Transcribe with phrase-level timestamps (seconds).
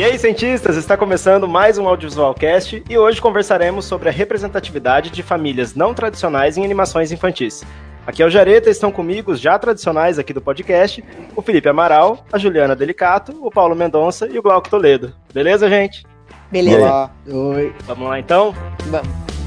[0.00, 5.10] E aí, cientistas, está começando mais um Audiovisual Cast e hoje conversaremos sobre a representatividade
[5.10, 7.62] de famílias não tradicionais em animações infantis.
[8.06, 11.04] Aqui é o Jareta, estão comigo os já tradicionais aqui do podcast,
[11.36, 15.12] o Felipe Amaral, a Juliana Delicato, o Paulo Mendonça e o Glauco Toledo.
[15.34, 16.06] Beleza, gente?
[16.50, 17.10] Beleza.
[17.30, 17.70] Oi.
[17.84, 18.54] Vamos lá então?
[18.86, 19.39] Vamos.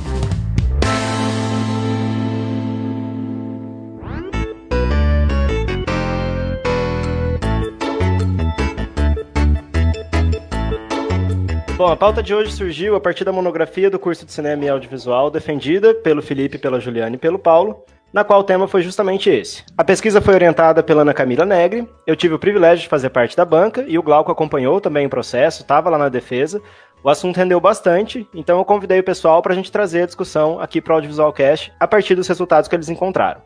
[11.76, 14.70] Bom, a pauta de hoje surgiu a partir da monografia do curso de Cinema e
[14.70, 19.28] Audiovisual defendida pelo Felipe, pela Juliana e pelo Paulo, na qual o tema foi justamente
[19.28, 19.64] esse.
[19.76, 23.36] A pesquisa foi orientada pela Ana Camila Negri, eu tive o privilégio de fazer parte
[23.36, 26.62] da banca e o Glauco acompanhou também o processo, estava lá na defesa.
[27.04, 30.60] O assunto rendeu bastante, então eu convidei o pessoal para a gente trazer a discussão
[30.60, 33.42] aqui para o Audiovisual Cast a partir dos resultados que eles encontraram.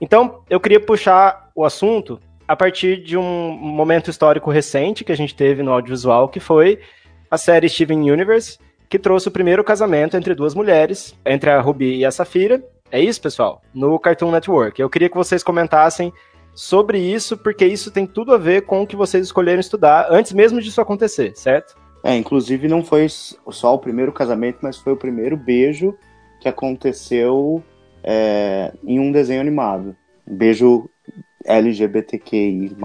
[0.00, 5.16] Então, eu queria puxar o assunto a partir de um momento histórico recente que a
[5.16, 6.80] gente teve no audiovisual, que foi
[7.30, 8.58] a série Steven Universe,
[8.88, 12.62] que trouxe o primeiro casamento entre duas mulheres, entre a Ruby e a Safira.
[12.90, 13.60] É isso, pessoal?
[13.74, 14.80] No Cartoon Network.
[14.80, 16.12] Eu queria que vocês comentassem
[16.54, 20.32] sobre isso, porque isso tem tudo a ver com o que vocês escolheram estudar antes
[20.32, 21.76] mesmo disso acontecer, certo?
[22.02, 25.94] É, inclusive não foi só o primeiro casamento, mas foi o primeiro beijo
[26.40, 27.62] que aconteceu
[28.02, 29.94] é, em um desenho animado.
[30.26, 30.88] Um beijo
[31.44, 32.76] LGBTQI+.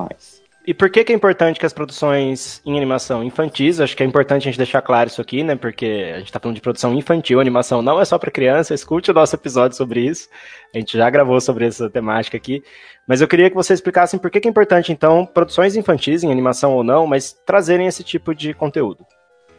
[0.66, 4.06] E por que, que é importante que as produções em animação infantis, acho que é
[4.06, 5.56] importante a gente deixar claro isso aqui, né?
[5.56, 9.11] Porque a gente está falando de produção infantil, animação não é só para criança, escute
[9.11, 10.30] o nosso episódio sobre isso.
[10.73, 12.64] A gente já gravou sobre essa temática aqui.
[13.06, 16.31] Mas eu queria que vocês explicassem por que, que é importante, então, produções infantis, em
[16.31, 19.06] animação ou não, mas trazerem esse tipo de conteúdo.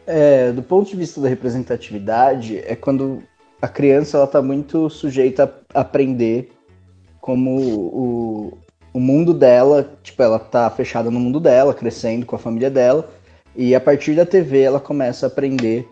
[0.07, 3.21] É, do ponto de vista da representatividade, é quando
[3.61, 6.51] a criança ela está muito sujeita a aprender
[7.21, 8.57] como o,
[8.95, 13.09] o mundo dela, tipo, ela tá fechada no mundo dela, crescendo com a família dela,
[13.53, 15.85] e a partir da TV ela começa a aprender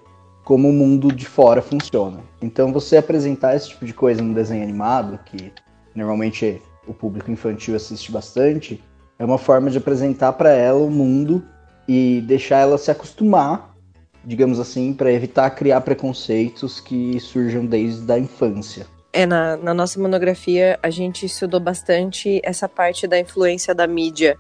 [0.46, 2.22] como o mundo de fora funciona.
[2.42, 5.52] Então você apresentar esse tipo de coisa no desenho animado, que
[5.94, 8.82] normalmente o público infantil assiste bastante,
[9.20, 11.44] é uma forma de apresentar para ela o mundo
[11.86, 13.76] e deixar ela se acostumar,
[14.24, 18.88] digamos assim, para evitar criar preconceitos que surjam desde a infância.
[19.16, 24.40] É, na, na nossa monografia a gente estudou bastante essa parte da influência da mídia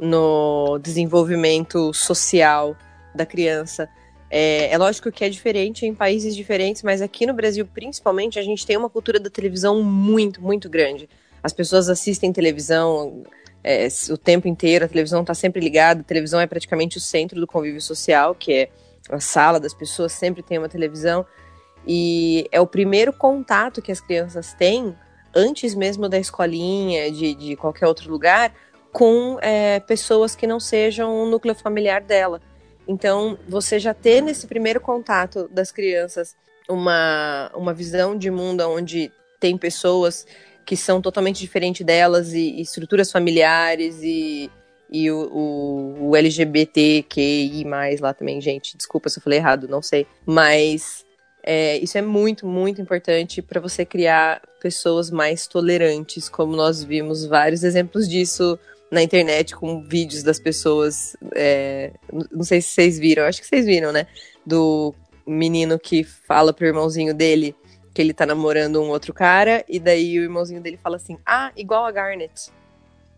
[0.00, 2.74] no desenvolvimento social
[3.14, 3.86] da criança.
[4.30, 8.42] É, é, lógico que é diferente em países diferentes, mas aqui no Brasil, principalmente, a
[8.42, 11.08] gente tem uma cultura da televisão muito, muito grande.
[11.42, 13.22] As pessoas assistem televisão
[13.62, 17.38] é, o tempo inteiro, a televisão está sempre ligada, a televisão é praticamente o centro
[17.38, 18.68] do convívio social, que é
[19.10, 21.24] a sala das pessoas sempre tem uma televisão.
[21.86, 24.96] E é o primeiro contato que as crianças têm,
[25.34, 28.52] antes mesmo da escolinha, de, de qualquer outro lugar,
[28.92, 32.40] com é, pessoas que não sejam o núcleo familiar dela.
[32.86, 36.36] Então, você já ter nesse primeiro contato das crianças
[36.68, 40.26] uma, uma visão de mundo onde tem pessoas
[40.64, 44.50] que são totalmente diferentes delas e, e estruturas familiares e,
[44.90, 47.64] e o, o, o LGBTQI+,
[48.00, 50.06] lá também, gente, desculpa se eu falei errado, não sei.
[50.24, 51.04] Mas
[51.46, 57.26] é, isso é muito, muito importante para você criar pessoas mais tolerantes, como nós vimos
[57.26, 58.58] vários exemplos disso
[58.90, 61.14] na internet com vídeos das pessoas.
[61.34, 61.92] É,
[62.32, 64.06] não sei se vocês viram, acho que vocês viram, né?
[64.46, 64.94] Do
[65.26, 67.54] menino que fala pro irmãozinho dele
[67.92, 71.52] que ele tá namorando um outro cara, e daí o irmãozinho dele fala assim: Ah,
[71.54, 72.50] igual a Garnet.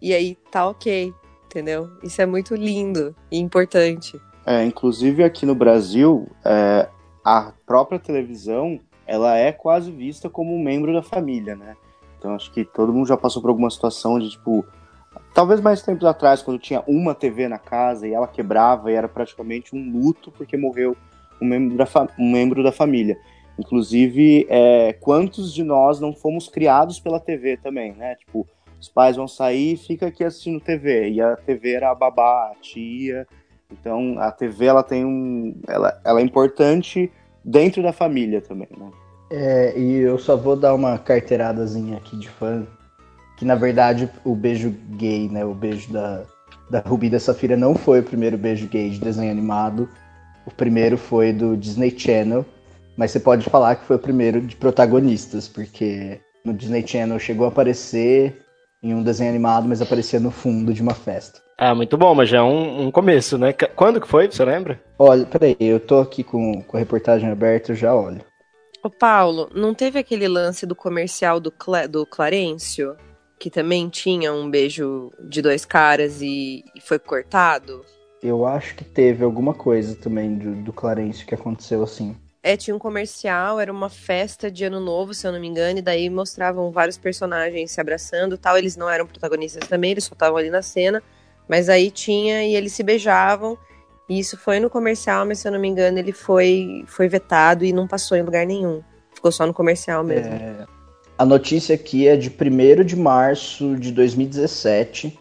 [0.03, 1.15] E aí tá ok,
[1.47, 1.91] entendeu?
[2.03, 4.21] Isso é muito lindo e importante.
[4.45, 6.89] É, inclusive aqui no Brasil, é,
[7.27, 11.77] a própria televisão ela é quase vista como um membro da família, né?
[12.17, 14.65] Então acho que todo mundo já passou por alguma situação de tipo,
[15.35, 19.09] talvez mais tempos atrás, quando tinha uma TV na casa e ela quebrava e era
[19.09, 20.97] praticamente um luto porque morreu
[21.43, 23.19] um membro da, um membro da família.
[23.59, 28.15] Inclusive, é, quantos de nós não fomos criados pela TV também, né?
[28.15, 28.47] Tipo,
[28.81, 31.11] os pais vão sair e fica aqui assistindo TV.
[31.11, 33.27] E a TV era a babá, a tia,
[33.71, 37.10] então a TV ela tem um, ela, ela é importante
[37.45, 38.91] dentro da família também, né?
[39.30, 42.65] É, e eu só vou dar uma carteiradazinha aqui de fã,
[43.36, 46.22] que na verdade o beijo gay, né, o beijo da,
[46.71, 49.89] da Rubi da Safira não foi o primeiro beijo gay de desenho animado,
[50.47, 52.47] o primeiro foi do Disney Channel,
[52.97, 57.47] mas você pode falar que foi o primeiro de protagonistas, porque no Disney Channel chegou
[57.47, 58.41] a aparecer
[58.80, 61.41] em um desenho animado, mas aparecia no fundo de uma festa.
[61.59, 63.53] Ah, muito bom, mas já é um, um, começo, né?
[63.53, 64.79] Quando que foi, você lembra?
[64.99, 68.21] Olha, peraí, eu tô aqui com, com a reportagem aberta, já olho.
[68.83, 72.95] Ô Paulo, não teve aquele lance do comercial do, Cla do Clarencio?
[73.39, 77.85] Que também tinha um beijo de dois caras e, e foi cortado?
[78.23, 82.15] Eu acho que teve alguma coisa também do, do Clarence que aconteceu assim.
[82.43, 85.79] É, tinha um comercial, era uma festa de ano novo, se eu não me engano,
[85.79, 88.57] e daí mostravam vários personagens se abraçando tal.
[88.57, 91.03] Eles não eram protagonistas também, eles só estavam ali na cena.
[91.48, 93.57] Mas aí tinha e eles se beijavam.
[94.09, 97.65] E isso foi no comercial, mas se eu não me engano, ele foi, foi vetado
[97.65, 98.83] e não passou em lugar nenhum.
[99.13, 100.33] Ficou só no comercial mesmo.
[100.33, 100.66] É...
[101.19, 105.19] A notícia aqui é de 1 de março de 2017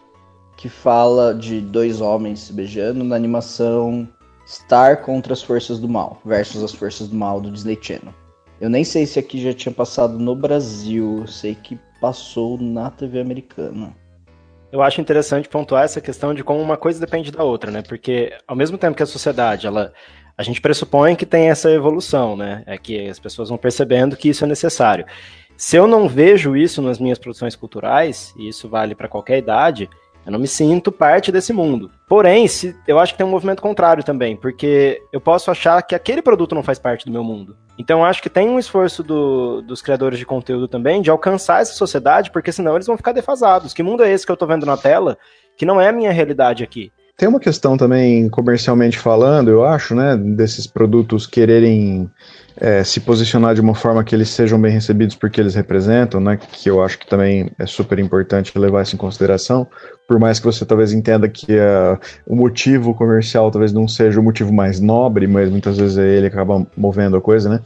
[0.58, 4.08] que fala de dois homens se beijando na animação
[4.48, 8.14] Star contra as Forças do Mal, versus as Forças do Mal do Disney Channel.
[8.62, 13.20] Eu nem sei se aqui já tinha passado no Brasil, sei que passou na TV
[13.20, 13.96] americana.
[14.72, 17.82] Eu acho interessante pontuar essa questão de como uma coisa depende da outra, né?
[17.82, 19.94] Porque ao mesmo tempo que a sociedade, ela,
[20.38, 22.64] a gente pressupõe que tem essa evolução, né?
[22.66, 25.06] É que as pessoas vão percebendo que isso é necessário.
[25.58, 29.90] Se eu não vejo isso nas minhas produções culturais, e isso vale para qualquer idade,
[30.26, 31.90] eu não me sinto parte desse mundo.
[32.08, 35.96] Porém, se, eu acho que tem um movimento contrário também, porque eu posso achar que
[35.96, 37.56] aquele produto não faz parte do meu mundo.
[37.78, 41.74] Então acho que tem um esforço do, dos criadores de conteúdo também de alcançar essa
[41.74, 43.74] sociedade, porque senão eles vão ficar defasados.
[43.74, 45.18] Que mundo é esse que eu tô vendo na tela,
[45.58, 46.92] que não é a minha realidade aqui?
[47.18, 52.10] Tem uma questão também, comercialmente falando, eu acho, né, desses produtos quererem
[52.58, 56.38] é, se posicionar de uma forma que eles sejam bem recebidos porque eles representam, né?
[56.38, 59.68] Que eu acho que também é super importante levar isso em consideração.
[60.08, 64.24] Por mais que você talvez entenda que uh, o motivo comercial talvez não seja o
[64.24, 67.60] motivo mais nobre, mas muitas vezes é ele que acaba movendo a coisa, né?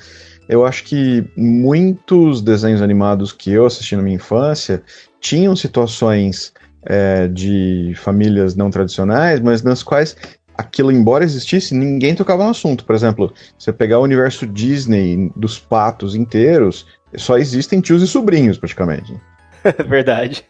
[0.47, 4.81] Eu acho que muitos desenhos animados que eu assisti na minha infância
[5.21, 6.51] tinham situações
[6.83, 10.15] é, de famílias não tradicionais, mas nas quais
[10.59, 12.83] aquilo, embora existisse, ninguém tocava no assunto.
[12.83, 16.85] Por exemplo, você pegar o universo Disney dos patos inteiros,
[17.15, 19.17] só existem tios e sobrinhos, praticamente.
[19.87, 20.45] Verdade.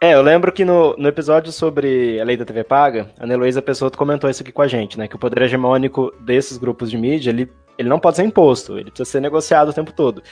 [0.00, 3.34] É, eu lembro que no, no episódio sobre a lei da TV paga, a Ana
[3.34, 5.08] Heloísa Pessoa comentou isso aqui com a gente, né?
[5.08, 8.90] Que o poder hegemônico desses grupos de mídia, ele, ele não pode ser imposto, ele
[8.90, 10.22] precisa ser negociado o tempo todo.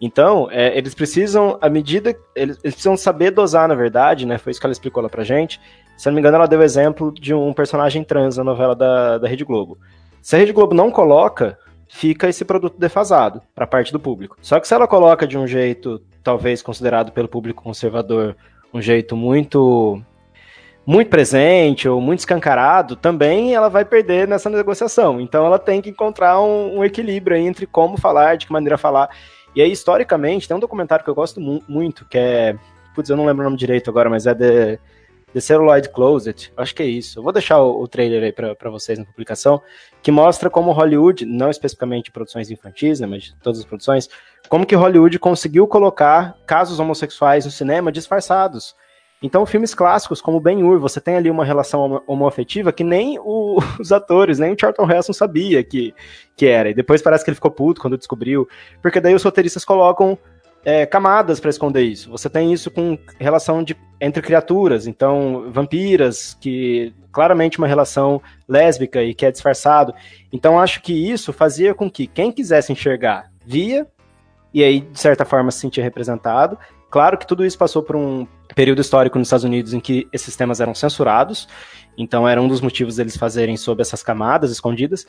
[0.00, 2.10] Então, é, eles precisam, à medida.
[2.34, 4.38] Eles, eles, precisam saber dosar, na verdade, né?
[4.38, 5.60] Foi isso que ela explicou lá pra gente.
[5.96, 9.18] Se não me engano, ela deu o exemplo de um personagem trans na novela da,
[9.18, 9.78] da Rede Globo.
[10.20, 11.58] Se a Rede Globo não coloca,
[11.88, 14.36] fica esse produto defasado para parte do público.
[14.42, 18.36] Só que se ela coloca de um jeito, talvez considerado pelo público conservador,
[18.72, 20.00] um jeito muito
[20.86, 25.20] muito presente ou muito escancarado, também ela vai perder nessa negociação.
[25.20, 29.10] Então ela tem que encontrar um, um equilíbrio entre como falar, de que maneira falar.
[29.54, 32.56] E aí, historicamente, tem um documentário que eu gosto mu muito, que é.
[32.94, 34.78] Putz, eu não lembro o nome direito agora, mas é The,
[35.36, 36.50] The Celluloid Closet.
[36.56, 37.18] Acho que é isso.
[37.18, 39.60] Eu vou deixar o, o trailer aí para vocês na publicação,
[40.02, 44.08] que mostra como Hollywood, não especificamente produções infantis, né, mas todas as produções,
[44.48, 48.74] como que Hollywood conseguiu colocar casos homossexuais no cinema disfarçados.
[49.22, 53.92] Então, filmes clássicos como Ben-Hur, você tem ali uma relação homoafetiva que nem o, os
[53.92, 55.94] atores, nem o Charlton Heston sabia que,
[56.34, 56.70] que era.
[56.70, 58.48] E depois parece que ele ficou puto quando descobriu,
[58.80, 60.18] porque daí os roteiristas colocam
[60.66, 62.10] é, camadas para esconder isso.
[62.10, 69.00] Você tem isso com relação de, entre criaturas, então vampiras, que claramente uma relação lésbica
[69.00, 69.94] e que é disfarçado.
[70.32, 73.86] Então acho que isso fazia com que quem quisesse enxergar via
[74.52, 76.58] e aí de certa forma se sentia representado.
[76.90, 80.34] Claro que tudo isso passou por um período histórico nos Estados Unidos em que esses
[80.34, 81.46] temas eram censurados,
[81.96, 85.06] então era um dos motivos deles fazerem sob essas camadas escondidas.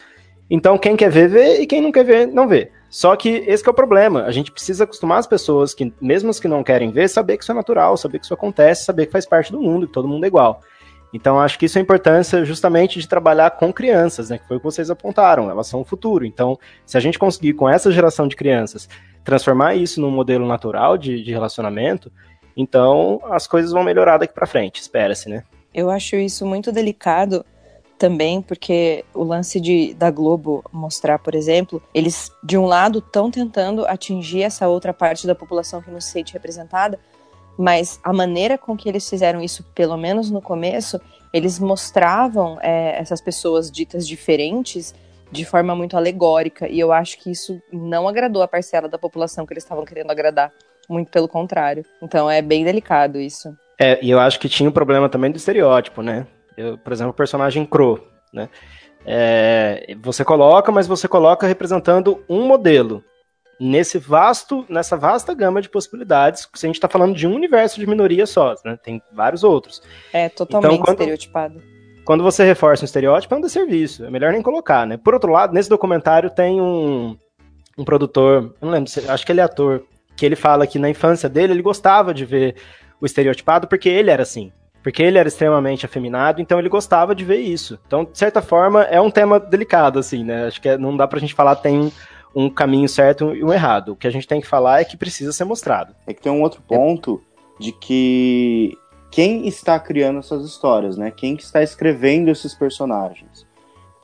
[0.51, 2.71] Então quem quer ver, vê, e quem não quer ver, não vê.
[2.89, 4.23] Só que esse é o problema.
[4.23, 7.43] A gente precisa acostumar as pessoas que, mesmo as que não querem ver, saber que
[7.43, 10.07] isso é natural, saber que isso acontece, saber que faz parte do mundo, que todo
[10.07, 10.61] mundo é igual.
[11.13, 14.37] Então, acho que isso é a importância justamente de trabalhar com crianças, né?
[14.37, 16.25] Que foi o que vocês apontaram, elas são o futuro.
[16.25, 18.89] Então, se a gente conseguir, com essa geração de crianças,
[19.23, 22.11] transformar isso num modelo natural de, de relacionamento,
[22.55, 25.43] então as coisas vão melhorar daqui para frente, espera-se, né?
[25.73, 27.45] Eu acho isso muito delicado
[27.97, 33.29] também, porque o lance de, da Globo mostrar, por exemplo, eles, de um lado, estão
[33.31, 36.99] tentando atingir essa outra parte da população que não se sente representada,
[37.57, 41.01] mas a maneira com que eles fizeram isso, pelo menos no começo,
[41.33, 44.93] eles mostravam é, essas pessoas ditas diferentes
[45.31, 49.45] de forma muito alegórica, e eu acho que isso não agradou a parcela da população
[49.45, 50.53] que eles estavam querendo agradar,
[50.87, 51.83] muito pelo contrário.
[52.01, 53.53] Então é bem delicado isso.
[53.79, 56.25] É, e eu acho que tinha um problema também do estereótipo, né?
[56.57, 57.99] Eu, por exemplo, o personagem Crow,
[58.33, 58.49] né?
[59.05, 63.03] É, você coloca, mas você coloca representando um modelo
[63.59, 66.47] nesse vasto, nessa vasta gama de possibilidades.
[66.53, 68.77] Se a gente está falando de um universo de minoria só, né?
[68.81, 69.81] Tem vários outros.
[70.11, 71.61] É totalmente então, quando, estereotipado.
[72.03, 74.05] Quando você reforça um estereótipo, é um desserviço.
[74.05, 74.97] É melhor nem colocar, né?
[74.97, 77.17] Por outro lado, nesse documentário tem um,
[77.77, 79.83] um produtor, não lembro, acho que ele é ator,
[80.15, 82.55] que ele fala que na infância dele ele gostava de ver
[82.99, 84.51] o estereotipado porque ele era assim.
[84.87, 87.77] Porque ele era extremamente afeminado, então ele gostava de ver isso.
[87.85, 90.45] Então, de certa forma, é um tema delicado, assim, né?
[90.45, 91.91] Acho que é, não dá pra gente falar tem
[92.33, 93.91] um caminho certo e um errado.
[93.91, 95.93] O que a gente tem que falar é que precisa ser mostrado.
[96.07, 97.21] É que tem um outro ponto
[97.59, 98.77] de que
[99.11, 101.11] quem está criando essas histórias, né?
[101.11, 103.45] Quem que está escrevendo esses personagens.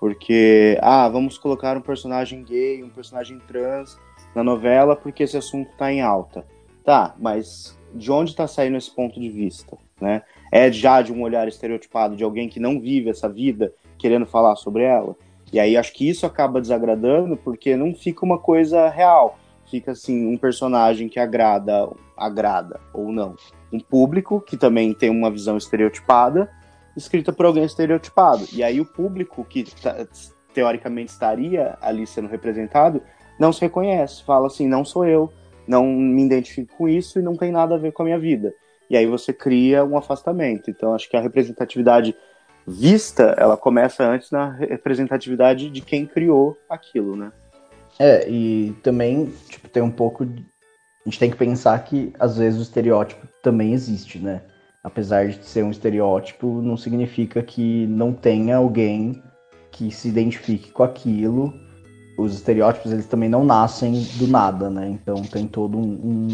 [0.02, 3.98] Porque, ah, vamos colocar um personagem gay, um personagem trans
[4.36, 6.46] na novela porque esse assunto está em alta.
[6.84, 10.24] Tá, mas de onde está saindo esse ponto de vista, né?
[10.52, 14.56] É já de um olhar estereotipado de alguém que não vive essa vida querendo falar
[14.56, 15.16] sobre ela?
[15.52, 19.38] E aí acho que isso acaba desagradando porque não fica uma coisa real.
[19.70, 23.36] Fica assim, um personagem que agrada, agrada ou não.
[23.72, 26.50] Um público que também tem uma visão estereotipada,
[26.98, 28.46] escrita por alguém estereotipado.
[28.52, 29.64] E aí o público que
[30.54, 33.02] teoricamente estaria ali sendo representado
[33.40, 35.32] não se reconhece, fala assim, não sou eu,
[35.68, 38.54] não me identifico com isso e não tem nada a ver com a minha vida.
[38.90, 40.70] E aí você cria um afastamento.
[40.70, 42.16] Então acho que a representatividade
[42.68, 47.32] vista, ela começa antes na representatividade de quem criou aquilo, né?
[48.00, 50.26] É, e também, tipo, tem um pouco.
[50.26, 50.42] De...
[51.06, 54.42] A gente tem que pensar que às vezes o estereótipo também existe, né?
[54.84, 59.22] Apesar de ser um estereótipo, não significa que não tenha alguém
[59.72, 61.54] que se identifique com aquilo.
[62.18, 64.88] Os estereótipos, eles também não nascem do nada, né?
[64.88, 66.28] Então tem todo um, um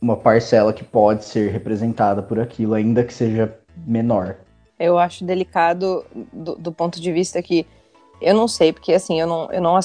[0.00, 4.36] uma parcela que pode ser representada por aquilo, ainda que seja menor.
[4.78, 7.66] Eu acho delicado do, do, ponto de vista que
[8.20, 9.78] eu não sei, porque assim, eu não, eu não,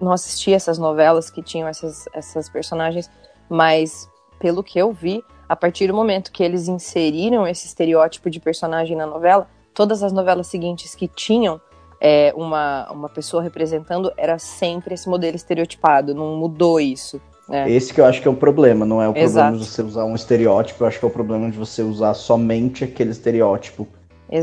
[0.00, 3.10] não assisti essas novelas que tinham essas, essas personagens,
[3.48, 4.08] mas
[4.38, 8.96] pelo que eu vi, a partir do momento que eles inseriram esse estereótipo de personagem
[8.96, 11.60] na novela, todas as novelas seguintes que tinham
[12.00, 17.20] é, uma, uma pessoa representando era sempre esse modelo estereotipado, não mudou isso.
[17.50, 17.70] É.
[17.70, 19.46] Esse que eu acho que é o problema, não é o Exato.
[19.46, 22.14] problema de você usar um estereótipo, eu acho que é o problema de você usar
[22.14, 23.88] somente aquele estereótipo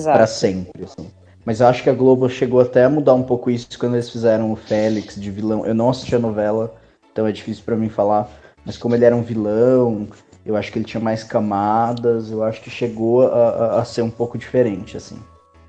[0.03, 0.83] para sempre.
[0.83, 1.07] Assim.
[1.45, 4.09] Mas eu acho que a Globo chegou até a mudar um pouco isso quando eles
[4.09, 5.65] fizeram o Félix de vilão.
[5.65, 6.73] Eu não assisti a novela,
[7.11, 8.27] então é difícil para mim falar.
[8.65, 10.07] Mas como ele era um vilão,
[10.43, 14.01] eu acho que ele tinha mais camadas, eu acho que chegou a, a, a ser
[14.01, 15.17] um pouco diferente, assim.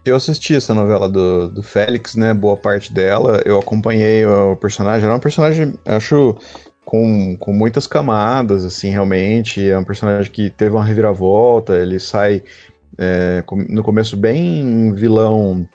[0.06, 2.32] Eu assisti essa novela do, do Félix, né?
[2.32, 3.42] Boa parte dela.
[3.44, 5.04] Eu acompanhei o personagem.
[5.04, 6.36] Era um personagem, acho,
[6.84, 9.68] com, com muitas camadas, assim, realmente.
[9.68, 12.42] É um personagem que teve uma reviravolta, ele sai
[12.96, 15.68] é, no começo bem vilão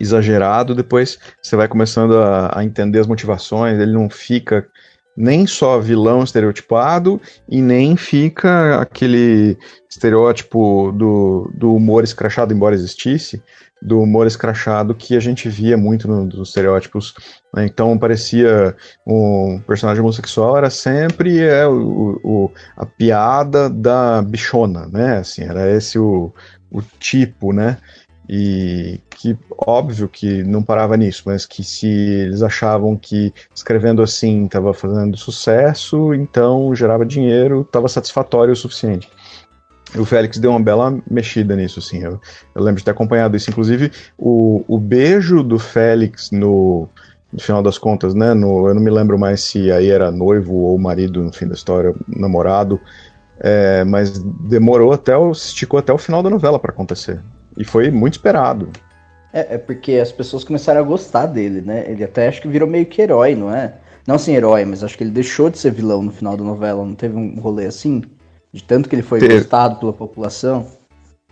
[0.00, 4.66] exagerado, depois você vai começando a, a, entender as motivações, ele não fica
[5.16, 9.58] nem só vilão estereotipado e nem fica aquele
[9.90, 13.42] estereótipo do, do humor escrachado, embora existisse,
[13.80, 17.14] do humor escrachado que a gente via muito no, nos estereótipos.
[17.54, 17.66] Né?
[17.66, 25.18] Então parecia um personagem homossexual era sempre é, o, o, a piada da bichona, né?
[25.18, 26.32] Assim, era esse o,
[26.70, 27.78] o tipo, né?
[28.28, 34.44] E que óbvio que não parava nisso, mas que se eles achavam que escrevendo assim
[34.44, 39.08] estava fazendo sucesso, então gerava dinheiro, estava satisfatório o suficiente
[39.96, 42.02] o Félix deu uma bela mexida nisso, assim.
[42.02, 42.20] Eu,
[42.54, 43.50] eu lembro de ter acompanhado isso.
[43.50, 46.88] Inclusive, o, o beijo do Félix no,
[47.32, 48.34] no final das contas, né?
[48.34, 51.54] No, eu não me lembro mais se aí era noivo ou marido, no fim da
[51.54, 52.80] história, namorado.
[53.40, 55.30] É, mas demorou até o.
[55.30, 57.20] esticou até o final da novela para acontecer.
[57.56, 58.68] E foi muito esperado.
[59.32, 61.84] É, é, porque as pessoas começaram a gostar dele, né?
[61.88, 63.74] Ele até acho que virou meio que herói, não é?
[64.06, 66.84] Não assim herói, mas acho que ele deixou de ser vilão no final da novela.
[66.84, 68.02] Não teve um rolê assim?
[68.52, 69.34] De tanto que ele foi Teve.
[69.34, 70.66] gostado pela população?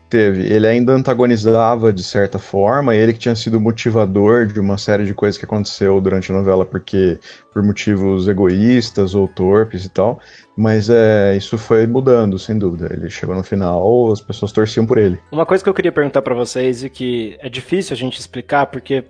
[0.09, 0.43] Teve.
[0.53, 5.13] Ele ainda antagonizava de certa forma, ele que tinha sido motivador de uma série de
[5.13, 7.19] coisas que aconteceu durante a novela, porque
[7.53, 10.21] por motivos egoístas ou torpes e tal.
[10.57, 12.89] Mas é, isso foi mudando, sem dúvida.
[12.93, 15.19] Ele chegou no final, as pessoas torciam por ele.
[15.33, 18.67] Uma coisa que eu queria perguntar para vocês e que é difícil a gente explicar,
[18.67, 19.05] porque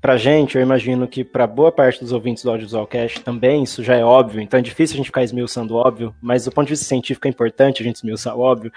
[0.00, 3.84] Pra gente, eu imagino que para boa parte dos ouvintes do Audiovisual Cast também isso
[3.84, 6.72] já é óbvio, então é difícil a gente ficar esmiuçando óbvio, mas do ponto de
[6.72, 8.72] vista científico é importante a gente esmiuçar óbvio.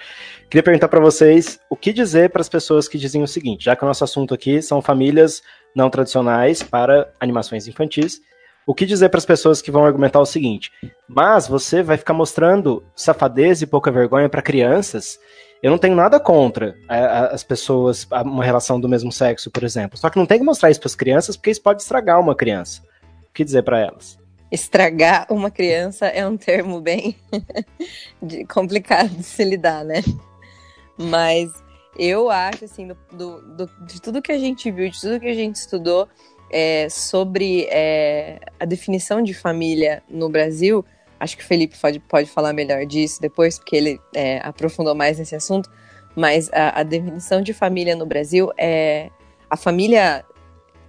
[0.50, 3.74] Queria perguntar para vocês o que dizer para as pessoas que dizem o seguinte, já
[3.74, 5.42] que o nosso assunto aqui são famílias
[5.74, 8.20] não tradicionais para animações infantis,
[8.68, 10.72] o que dizer para as pessoas que vão argumentar o seguinte:
[11.08, 15.18] mas você vai ficar mostrando safadez e pouca vergonha para crianças
[15.64, 19.98] eu não tenho nada contra a, as pessoas, uma relação do mesmo sexo, por exemplo.
[19.98, 22.36] Só que não tem que mostrar isso para as crianças, porque isso pode estragar uma
[22.36, 22.82] criança.
[23.30, 24.20] O que dizer para elas?
[24.52, 27.16] Estragar uma criança é um termo bem
[28.54, 30.04] complicado de se lidar, né?
[30.98, 31.50] Mas
[31.98, 35.30] eu acho, assim, do, do, do, de tudo que a gente viu, de tudo que
[35.30, 36.10] a gente estudou
[36.52, 40.84] é, sobre é, a definição de família no Brasil,
[41.24, 45.18] Acho que o Felipe pode, pode falar melhor disso depois, porque ele é, aprofundou mais
[45.18, 45.70] nesse assunto.
[46.16, 49.10] mas a, a definição de família no Brasil é
[49.50, 50.26] a família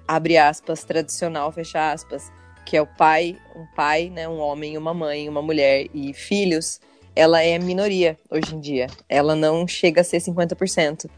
[0.09, 2.33] abre aspas tradicional fecha aspas
[2.67, 6.81] que é o pai um pai né um homem uma mãe uma mulher e filhos
[7.15, 11.09] ela é minoria hoje em dia ela não chega a ser 50%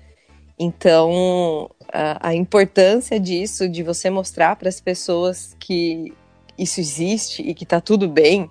[0.59, 6.13] então a, a importância disso de você mostrar para as pessoas que
[6.59, 8.51] isso existe e que tá tudo bem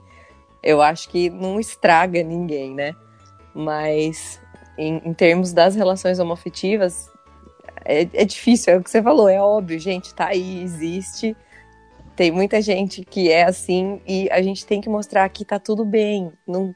[0.65, 2.95] eu acho que não estraga ninguém né
[3.53, 4.41] mas
[4.77, 7.09] em, em termos das relações homoafetivas,
[7.83, 11.35] é, é difícil, é o que você falou, é óbvio, gente, tá aí, existe.
[12.15, 15.85] Tem muita gente que é assim e a gente tem que mostrar que tá tudo
[15.85, 16.31] bem.
[16.47, 16.73] Não,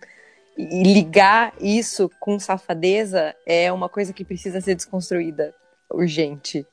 [0.58, 5.54] e ligar isso com safadeza é uma coisa que precisa ser desconstruída
[5.90, 6.66] urgente.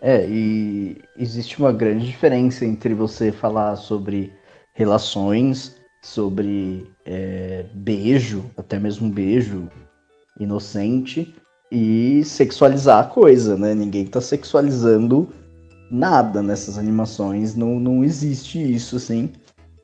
[0.00, 4.32] É, e existe uma grande diferença entre você falar sobre
[4.72, 5.77] relações,
[6.08, 9.68] sobre é, beijo, até mesmo beijo,
[10.40, 11.34] inocente
[11.70, 13.74] e sexualizar a coisa, né?
[13.74, 15.28] Ninguém tá sexualizando
[15.90, 19.30] nada nessas animações, não, não existe isso, assim.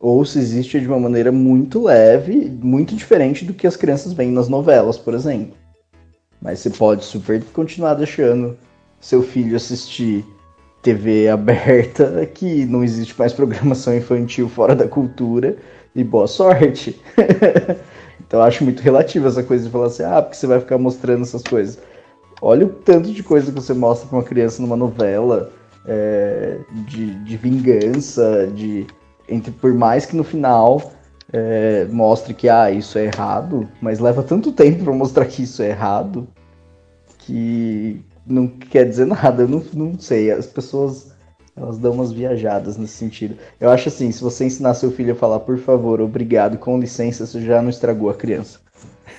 [0.01, 4.31] Ou se existe de uma maneira muito leve, muito diferente do que as crianças veem
[4.31, 5.55] nas novelas, por exemplo.
[6.41, 8.57] Mas você pode super continuar deixando
[9.01, 10.25] seu filho assistir
[10.83, 15.57] TV aberta, que não existe mais programação infantil fora da cultura,
[15.95, 17.01] e boa sorte.
[18.27, 20.79] Então eu acho muito relativo essa coisa de falar assim, ah, porque você vai ficar
[20.79, 21.79] mostrando essas coisas.
[22.41, 25.53] Olha o tanto de coisa que você mostra pra uma criança numa novela,
[25.87, 26.59] é,
[26.89, 28.87] de, de vingança, de.
[29.29, 30.93] Entre, por mais que no final
[31.33, 35.63] é, mostre que ah, isso é errado, mas leva tanto tempo para mostrar que isso
[35.63, 36.29] é errado
[37.19, 39.43] que não quer dizer nada.
[39.43, 40.31] Eu não, não sei.
[40.31, 41.14] As pessoas
[41.57, 43.37] elas dão umas viajadas nesse sentido.
[43.61, 47.27] Eu acho assim, se você ensinar seu filho a falar por favor, obrigado, com licença,
[47.27, 48.61] você já não estragou a criança.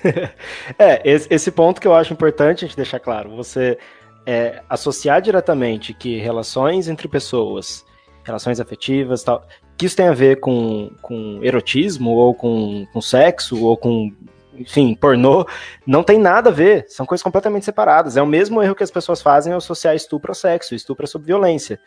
[0.77, 3.35] é, esse, esse, ponto que eu acho importante a gente deixar claro.
[3.35, 3.77] Você
[4.25, 7.85] é, associar diretamente que relações entre pessoas,
[8.23, 9.45] relações afetivas tal,
[9.77, 14.11] que isso tem a ver com, com erotismo, ou com, com sexo, ou com
[14.57, 15.45] enfim, pornô,
[15.85, 18.15] não tem nada a ver, são coisas completamente separadas.
[18.15, 21.07] É o mesmo erro que as pessoas fazem ao associar estupro ao sexo, estupro é
[21.07, 21.79] sobre violência.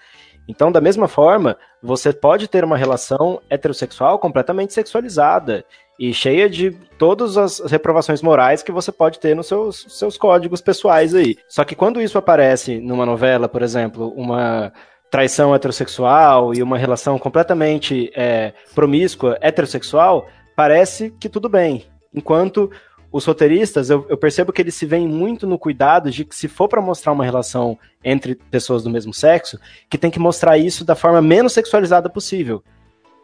[0.48, 5.64] Então, da mesma forma, você pode ter uma relação heterossexual completamente sexualizada
[6.00, 10.62] e cheia de todas as reprovações morais que você pode ter nos seus, seus códigos
[10.62, 11.36] pessoais aí.
[11.48, 14.72] Só que quando isso aparece numa novela, por exemplo, uma
[15.10, 21.84] traição heterossexual e uma relação completamente é, promíscua heterossexual, parece que tudo bem.
[22.14, 22.70] Enquanto
[23.18, 26.48] os roteiristas, eu, eu, percebo que eles se veem muito no cuidado de que se
[26.48, 29.58] for para mostrar uma relação entre pessoas do mesmo sexo,
[29.90, 32.62] que tem que mostrar isso da forma menos sexualizada possível.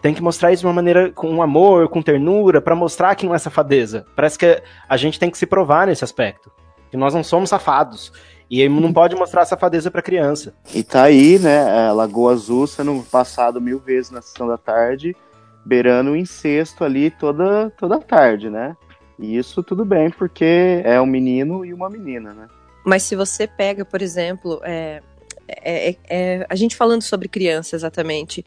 [0.03, 3.35] Tem que mostrar isso de uma maneira com amor, com ternura, para mostrar que não
[3.35, 4.05] é safadeza.
[4.15, 6.53] Parece que a gente tem que se provar nesse aspecto.
[6.91, 8.13] Que nós não somos safados.
[8.51, 10.55] E não pode mostrar safadeza para criança.
[10.75, 15.17] E tá aí, né, Lagoa Azul sendo passado mil vezes na sessão da tarde,
[15.65, 18.77] beirando o incesto ali toda, toda tarde, né?
[19.19, 22.49] E isso tudo bem, porque é um menino e uma menina, né?
[22.85, 25.03] Mas se você pega, por exemplo, é,
[25.49, 28.45] é, é, é, a gente falando sobre criança exatamente,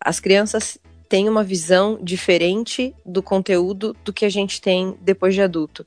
[0.00, 5.42] as crianças têm uma visão diferente do conteúdo do que a gente tem depois de
[5.42, 5.86] adulto.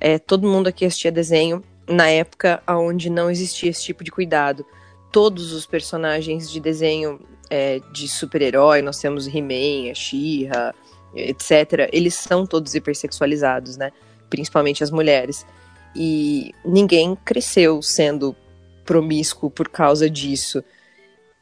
[0.00, 4.66] É, todo mundo aqui assistia desenho na época onde não existia esse tipo de cuidado.
[5.12, 10.74] Todos os personagens de desenho é, de super-herói, nós temos He-Man, She-Ra,
[11.16, 13.90] etc., eles são todos hipersexualizados, né?
[14.28, 15.46] Principalmente as mulheres.
[15.94, 18.36] E ninguém cresceu sendo
[18.84, 20.62] promíscuo por causa disso.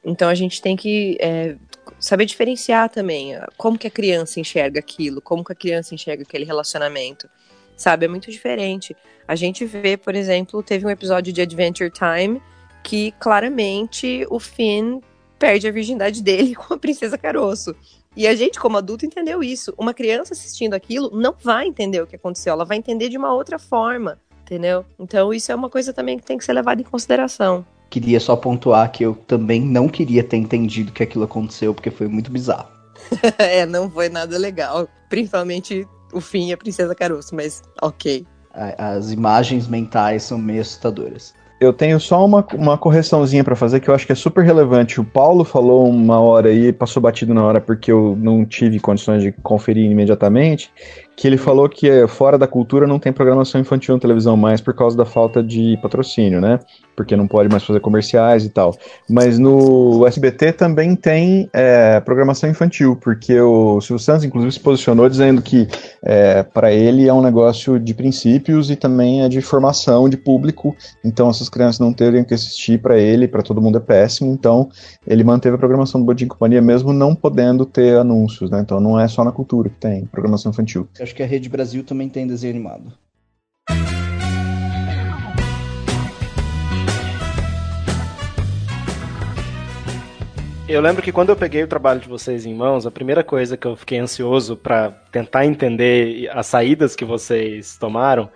[0.04, 1.56] Então a gente tem que é,
[1.98, 6.44] saber diferenciar também como que a criança enxerga aquilo, como que a criança enxerga aquele
[6.44, 7.28] relacionamento.
[7.76, 8.96] Sabe, é muito diferente.
[9.26, 12.40] A gente vê, por exemplo, teve um episódio de Adventure Time
[12.82, 15.00] que claramente o Finn
[15.38, 17.74] perde a virgindade dele com a princesa Caroço.
[18.16, 19.74] E a gente, como adulto, entendeu isso.
[19.76, 23.32] Uma criança assistindo aquilo não vai entender o que aconteceu, ela vai entender de uma
[23.32, 24.84] outra forma, entendeu?
[24.98, 27.66] Então isso é uma coisa também que tem que ser levada em consideração.
[27.90, 32.08] Queria só pontuar que eu também não queria ter entendido que aquilo aconteceu, porque foi
[32.08, 32.68] muito bizarro.
[33.38, 34.88] é, não foi nada legal.
[35.08, 38.26] Principalmente o fim e a Princesa Caroço, mas ok.
[38.52, 41.34] As imagens mentais são meio assustadoras.
[41.64, 45.00] Eu tenho só uma, uma correçãozinha para fazer que eu acho que é super relevante.
[45.00, 49.22] O Paulo falou uma hora aí, passou batido na hora porque eu não tive condições
[49.22, 50.70] de conferir imediatamente,
[51.16, 54.60] que ele falou que é, fora da cultura não tem programação infantil na televisão mais
[54.60, 56.58] por causa da falta de patrocínio, né?
[56.96, 58.76] Porque não pode mais fazer comerciais e tal.
[59.08, 65.08] Mas no SBT também tem é, programação infantil, porque o Silvio Santos, inclusive, se posicionou
[65.08, 65.68] dizendo que
[66.02, 70.76] é, para ele é um negócio de princípios e também é de formação de público.
[71.04, 74.32] Então, essas crianças não teriam que assistir para ele, para todo mundo é péssimo.
[74.32, 74.68] Então,
[75.06, 78.60] ele manteve a programação do Bodinho Companhia, mesmo não podendo ter anúncios, né?
[78.60, 80.88] Então, não é só na cultura que tem programação infantil.
[81.04, 82.90] Acho que a Rede Brasil também tem desenho animado.
[90.66, 93.54] Eu lembro que quando eu peguei o trabalho de vocês em mãos, a primeira coisa
[93.54, 98.30] que eu fiquei ansioso para tentar entender as saídas que vocês tomaram,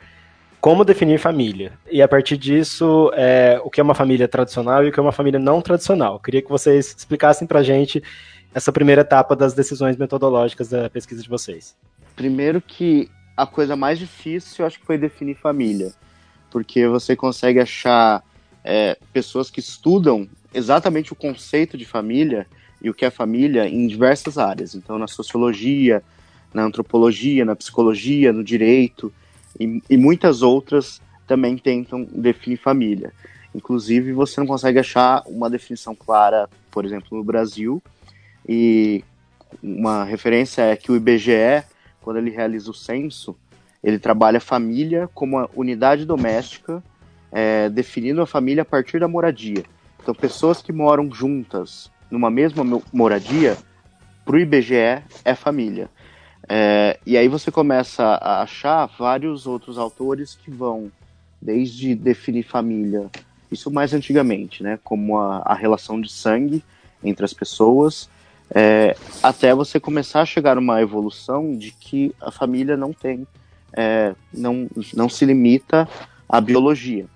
[0.60, 1.72] como definir família.
[1.90, 5.02] E a partir disso, é, o que é uma família tradicional e o que é
[5.02, 6.16] uma família não tradicional.
[6.16, 8.02] Eu queria que vocês explicassem para gente
[8.54, 11.76] essa primeira etapa das decisões metodológicas da pesquisa de vocês.
[12.16, 15.92] Primeiro que a coisa mais difícil, eu acho que foi definir família,
[16.50, 18.22] porque você consegue achar
[18.64, 22.46] é, pessoas que estudam exatamente o conceito de família
[22.82, 24.74] e o que é família em diversas áreas.
[24.74, 26.02] Então, na sociologia,
[26.52, 29.12] na antropologia, na psicologia, no direito
[29.58, 33.12] e, e muitas outras também tentam definir família.
[33.54, 37.82] Inclusive, você não consegue achar uma definição clara, por exemplo, no Brasil.
[38.48, 39.04] E
[39.62, 41.64] uma referência é que o IBGE
[42.08, 43.36] quando ele realiza o censo,
[43.84, 46.82] ele trabalha a família como uma unidade doméstica,
[47.30, 49.62] é, definindo a família a partir da moradia.
[50.00, 53.58] Então, pessoas que moram juntas numa mesma moradia,
[54.24, 55.90] para o IBGE é família.
[56.48, 60.90] É, e aí você começa a achar vários outros autores que vão
[61.42, 63.10] desde definir família,
[63.52, 66.64] isso mais antigamente, né, como a, a relação de sangue
[67.04, 68.08] entre as pessoas,
[68.54, 73.26] é, até você começar a chegar numa evolução de que a família não tem,
[73.72, 75.88] é, não, não se limita
[76.28, 77.06] à biologia.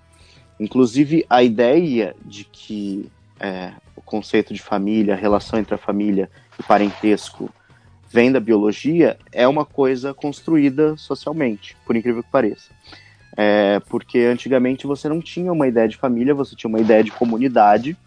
[0.59, 6.29] Inclusive, a ideia de que é, o conceito de família, a relação entre a família
[6.59, 7.49] e parentesco
[8.09, 12.71] vem da biologia é uma coisa construída socialmente, por incrível que pareça.
[13.35, 17.11] É, porque antigamente você não tinha uma ideia de família, você tinha uma ideia de
[17.11, 17.97] comunidade,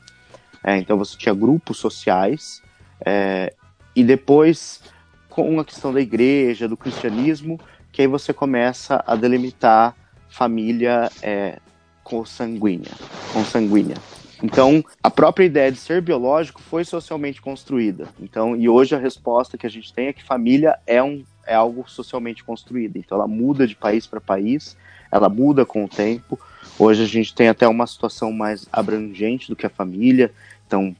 [0.62, 2.62] é, então você tinha grupos sociais,
[3.04, 3.52] é,
[3.94, 4.82] e depois,
[5.28, 7.58] com a questão da igreja, do cristianismo,
[7.92, 9.94] que aí você começa a delimitar
[10.28, 11.58] família é,
[12.04, 12.92] consanguínea,
[13.32, 13.96] consanguínea.
[14.42, 18.06] Então, a própria ideia de ser biológico foi socialmente construída.
[18.20, 21.54] Então, e hoje a resposta que a gente tem é que família é, um, é
[21.54, 22.96] algo socialmente construído.
[22.98, 24.76] Então, ela muda de país para país,
[25.10, 26.38] ela muda com o tempo.
[26.78, 30.30] Hoje a gente tem até uma situação mais abrangente do que a família.
[30.66, 30.94] Então,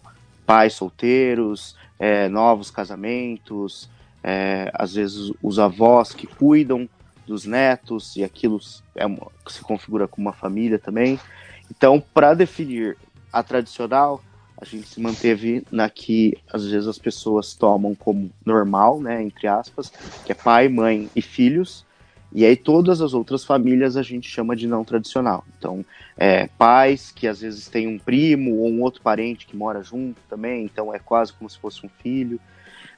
[0.47, 3.91] pais solteiros, é, novos casamentos,
[4.23, 6.89] é, às vezes os avós que cuidam
[7.27, 8.59] dos netos e aquilo
[8.95, 11.19] é uma, se configura como uma família também.
[11.71, 12.97] Então, para definir
[13.33, 14.23] a tradicional,
[14.59, 19.47] a gente se manteve na que às vezes as pessoas tomam como normal, né, entre
[19.47, 19.93] aspas,
[20.25, 21.85] que é pai, mãe e filhos,
[22.33, 25.45] e aí todas as outras famílias a gente chama de não tradicional.
[25.59, 25.85] Então,
[26.17, 30.21] é, pais que às vezes têm um primo ou um outro parente que mora junto
[30.29, 32.41] também, então é quase como se fosse um filho.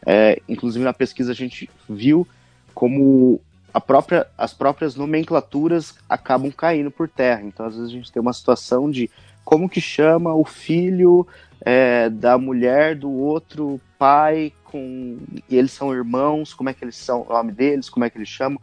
[0.07, 2.27] É, inclusive na pesquisa a gente viu
[2.75, 3.41] como
[3.87, 7.43] própria, as próprias nomenclaturas acabam caindo por terra.
[7.43, 9.11] Então às vezes a gente tem uma situação de
[9.45, 11.27] como que chama o filho
[11.61, 16.97] é, da mulher do outro pai com e eles são irmãos, como é que eles
[16.97, 18.61] são, o nome deles, como é que eles chamam.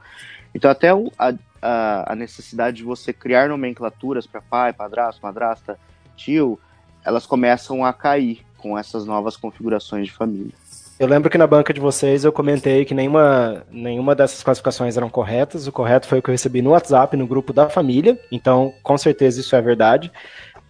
[0.55, 5.77] Então, até a, a, a necessidade de você criar nomenclaturas para pai, padrasto, madrasta,
[6.15, 6.57] tio,
[7.03, 10.53] elas começam a cair com essas novas configurações de família.
[10.97, 15.09] Eu lembro que na banca de vocês eu comentei que nenhuma, nenhuma dessas classificações eram
[15.09, 15.67] corretas.
[15.67, 18.17] O correto foi o que eu recebi no WhatsApp, no grupo da família.
[18.31, 20.09] Então, com certeza isso é verdade.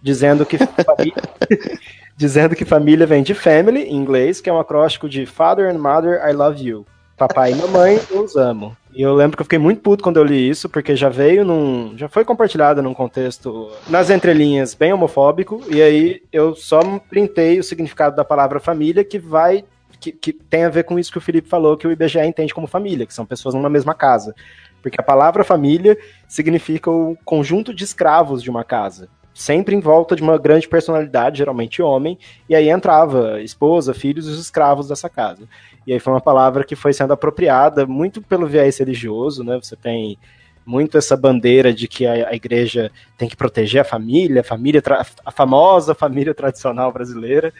[0.02, 1.22] Dizendo que família,
[2.16, 5.78] dizendo que família vem de family, em inglês, que é um acróstico de Father and
[5.78, 6.84] Mother, I love you.
[7.16, 8.76] Papai e mamãe, eu os amo.
[8.96, 11.44] E eu lembro que eu fiquei muito puto quando eu li isso, porque já veio
[11.44, 11.92] num.
[11.98, 17.62] já foi compartilhado num contexto, nas entrelinhas, bem homofóbico, e aí eu só printei o
[17.62, 19.66] significado da palavra família, que vai.
[20.00, 22.54] Que, que tem a ver com isso que o Felipe falou, que o IBGE entende
[22.54, 24.34] como família, que são pessoas numa mesma casa.
[24.80, 30.16] Porque a palavra família significa o conjunto de escravos de uma casa sempre em volta
[30.16, 32.18] de uma grande personalidade, geralmente homem,
[32.48, 35.46] e aí entrava esposa, filhos e os escravos dessa casa.
[35.86, 39.58] E aí foi uma palavra que foi sendo apropriada muito pelo viés religioso, né?
[39.62, 40.16] Você tem
[40.64, 44.82] muito essa bandeira de que a, a igreja tem que proteger a família, a família
[45.22, 47.52] a famosa família tradicional brasileira.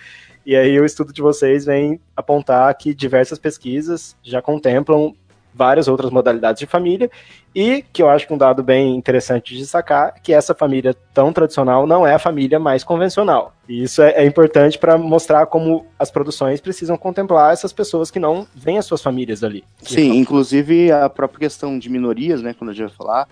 [0.46, 5.14] E aí o estudo de vocês vem apontar que diversas pesquisas já contemplam
[5.56, 7.10] várias outras modalidades de família,
[7.54, 11.32] e que eu acho que um dado bem interessante de destacar, que essa família tão
[11.32, 13.54] tradicional não é a família mais convencional.
[13.66, 18.18] E isso é, é importante para mostrar como as produções precisam contemplar essas pessoas que
[18.18, 19.64] não veem as suas famílias ali.
[19.80, 23.28] Sim, inclusive a própria questão de minorias, né, quando a gente vai falar,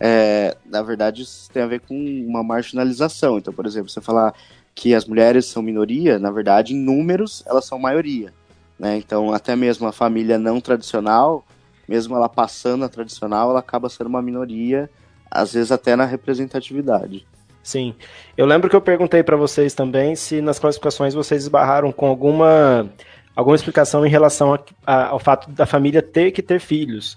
[0.00, 3.36] é, na verdade isso tem a ver com uma marginalização.
[3.36, 4.32] Então, por exemplo, você falar
[4.74, 8.32] que as mulheres são minoria, na verdade, em números, elas são maioria.
[8.78, 8.96] Né?
[8.96, 11.44] Então, até mesmo a família não tradicional,
[11.88, 14.90] mesmo ela passando a tradicional, ela acaba sendo uma minoria,
[15.30, 17.26] às vezes até na representatividade.
[17.62, 17.94] Sim.
[18.36, 22.88] Eu lembro que eu perguntei para vocês também se nas classificações vocês esbarraram com alguma,
[23.34, 27.16] alguma explicação em relação a, a, ao fato da família ter que ter filhos.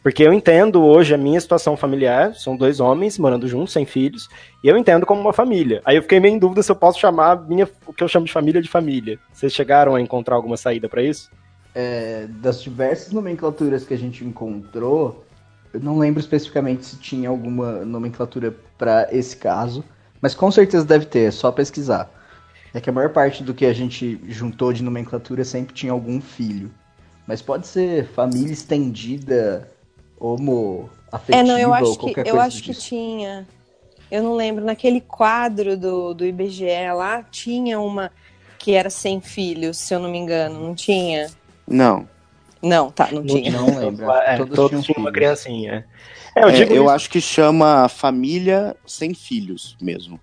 [0.00, 4.28] Porque eu entendo hoje a minha situação familiar, são dois homens morando juntos, sem filhos,
[4.62, 5.82] e eu entendo como uma família.
[5.84, 8.24] Aí eu fiquei meio em dúvida se eu posso chamar minha, o que eu chamo
[8.24, 9.18] de família de família.
[9.32, 11.28] Vocês chegaram a encontrar alguma saída para isso?
[11.74, 15.24] É, das diversas nomenclaturas que a gente encontrou,
[15.72, 19.84] eu não lembro especificamente se tinha alguma nomenclatura para esse caso,
[20.20, 22.10] mas com certeza deve ter, é só pesquisar.
[22.74, 26.20] É que a maior parte do que a gente juntou de nomenclatura sempre tinha algum
[26.20, 26.70] filho.
[27.26, 29.70] Mas pode ser família estendida,
[30.18, 32.88] homo afetiva, é, não, eu acho ou qualquer que, Eu acho que disso.
[32.88, 33.46] tinha.
[34.10, 38.10] Eu não lembro, naquele quadro do, do IBGE lá, tinha uma
[38.58, 41.28] que era sem filhos, se eu não me engano, não tinha?
[41.68, 42.08] Não.
[42.62, 43.50] Não, tá, não tinha.
[43.52, 44.06] Não lembro.
[44.26, 45.86] É, todos, todos tinham uma criancinha.
[46.34, 50.18] É, eu É, digo eu acho que chama família sem filhos mesmo.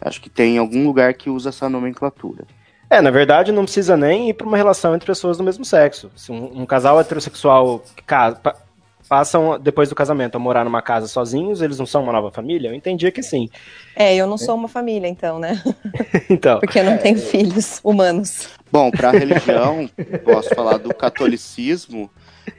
[0.00, 2.44] Acho que tem algum lugar que usa essa nomenclatura.
[2.88, 6.10] É, na verdade, não precisa nem ir para uma relação entre pessoas do mesmo sexo.
[6.14, 8.38] Se um, um casal heterossexual que casa,
[9.08, 12.68] passam depois do casamento a morar numa casa sozinhos, eles não são uma nova família?
[12.68, 13.48] Eu entendia que sim.
[13.94, 15.62] É, eu não sou uma família, então, né?
[16.28, 18.48] Então, Porque eu não tenho filhos humanos.
[18.70, 19.88] Bom, para a religião,
[20.24, 22.10] posso falar do catolicismo,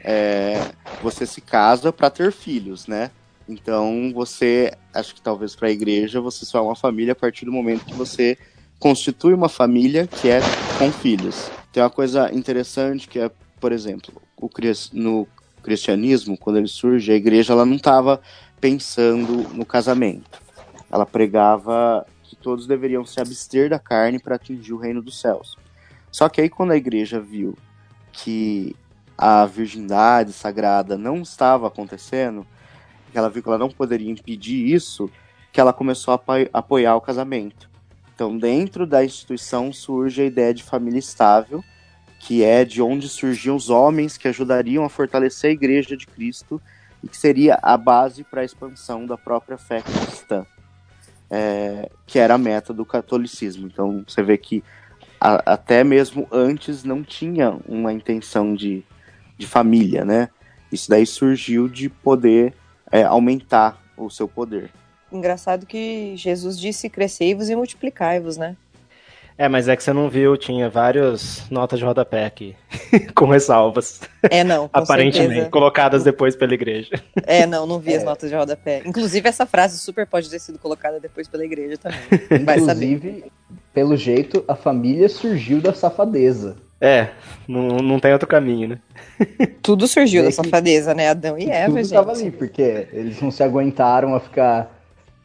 [0.04, 0.60] é,
[1.02, 3.12] você se casa para ter filhos, né?
[3.48, 7.46] Então você, acho que talvez para a igreja, você só é uma família a partir
[7.46, 8.38] do momento que você
[8.80, 10.40] constitui uma família que é
[10.78, 11.50] com filhos.
[11.72, 14.50] Tem uma coisa interessante que é, por exemplo, o,
[14.94, 15.28] no
[15.68, 18.22] cristianismo, quando ele surge, a igreja ela não estava
[18.62, 20.42] pensando no casamento.
[20.90, 25.58] Ela pregava que todos deveriam se abster da carne para atingir o reino dos céus.
[26.10, 27.58] Só que aí quando a igreja viu
[28.14, 28.78] que
[29.18, 32.48] a virgindade sagrada não estava acontecendo,
[33.12, 35.10] que ela viu que ela não poderia impedir isso,
[35.52, 37.70] que ela começou a apo- apoiar o casamento.
[38.16, 41.62] Então, dentro da instituição surge a ideia de família estável,
[42.20, 46.62] que é de onde surgiam os homens que ajudariam a fortalecer a igreja de Cristo
[47.04, 50.46] e que seria a base para a expansão da própria fé cristã,
[51.30, 53.68] é, que era a meta do catolicismo.
[53.68, 54.64] Então, você vê que
[55.20, 58.84] a- até mesmo antes não tinha uma intenção de,
[59.38, 60.30] de família, né?
[60.72, 62.54] Isso daí surgiu de poder
[62.92, 64.70] é, aumentar o seu poder.
[65.12, 68.58] Engraçado que Jesus disse crescei-vos e multiplicai-vos, né?
[69.38, 72.56] É, mas é que você não viu, tinha várias notas de rodapé aqui,
[73.16, 75.50] com ressalvas, É, não, com aparentemente, certeza.
[75.50, 77.02] colocadas depois pela igreja.
[77.26, 78.82] É, não, não vi as notas de rodapé.
[78.86, 82.00] Inclusive, essa frase super pode ter sido colocada depois pela igreja também.
[82.44, 82.86] Vai saber.
[82.94, 83.32] Inclusive,
[83.74, 86.58] pelo jeito, a família surgiu da safadeza.
[86.80, 87.10] É,
[87.48, 88.80] não, não tem outro caminho, né?
[89.64, 91.10] Tudo surgiu da safadeza, né?
[91.10, 91.94] Adão e Eva, Tudo gente.
[91.94, 94.72] tava ali, porque eles não se aguentaram a ficar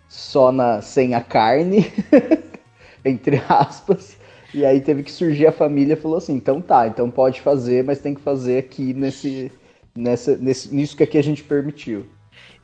[0.08, 1.90] só na, sem a carne,
[3.04, 4.16] entre aspas.
[4.54, 7.82] E aí teve que surgir a família e falou assim, então tá, então pode fazer,
[7.82, 9.50] mas tem que fazer aqui nesse,
[9.96, 12.04] nessa, nesse, nisso que aqui a gente permitiu.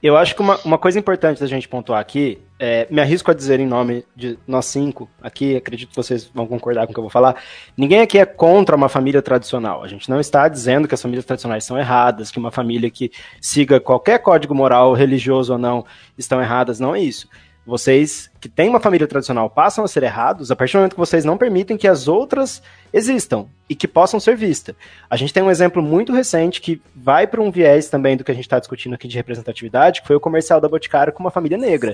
[0.00, 3.34] Eu acho que uma, uma coisa importante da gente pontuar aqui, é, me arrisco a
[3.34, 7.00] dizer em nome de nós cinco aqui, acredito que vocês vão concordar com o que
[7.00, 7.42] eu vou falar,
[7.76, 9.82] ninguém aqui é contra uma família tradicional.
[9.82, 13.10] A gente não está dizendo que as famílias tradicionais são erradas, que uma família que
[13.40, 15.84] siga qualquer código moral, religioso ou não,
[16.16, 17.28] estão erradas, não é isso.
[17.68, 20.98] Vocês que têm uma família tradicional passam a ser errados a partir do momento que
[20.98, 22.62] vocês não permitem que as outras
[22.94, 24.74] existam e que possam ser vistas.
[25.10, 28.30] A gente tem um exemplo muito recente que vai para um viés também do que
[28.30, 31.30] a gente está discutindo aqui de representatividade, que foi o comercial da Boticário com uma
[31.30, 31.92] família negra.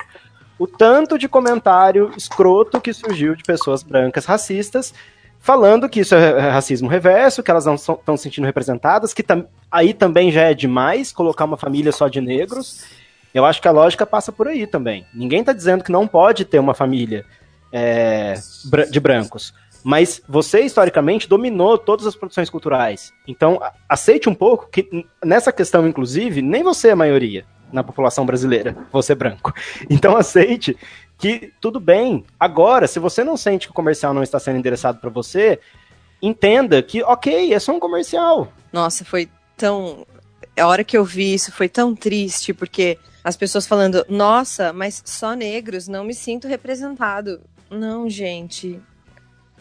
[0.60, 4.94] O tanto de comentário escroto que surgiu de pessoas brancas racistas
[5.40, 9.44] falando que isso é racismo reverso, que elas não estão se sentindo representadas, que tam
[9.72, 12.84] aí também já é demais colocar uma família só de negros.
[13.34, 15.04] Eu acho que a lógica passa por aí também.
[15.12, 17.26] Ninguém está dizendo que não pode ter uma família
[17.72, 18.34] é,
[18.88, 19.52] de brancos.
[19.82, 23.12] Mas você, historicamente, dominou todas as produções culturais.
[23.26, 28.24] Então, aceite um pouco que, nessa questão, inclusive, nem você é a maioria na população
[28.24, 29.52] brasileira, você é branco.
[29.90, 30.76] Então, aceite
[31.18, 32.24] que tudo bem.
[32.38, 35.58] Agora, se você não sente que o comercial não está sendo endereçado para você,
[36.22, 38.52] entenda que, ok, é só um comercial.
[38.72, 40.06] Nossa, foi tão.
[40.58, 45.02] a hora que eu vi isso foi tão triste, porque as pessoas falando, nossa, mas
[45.06, 47.40] só negros, não me sinto representado.
[47.70, 48.78] Não, gente,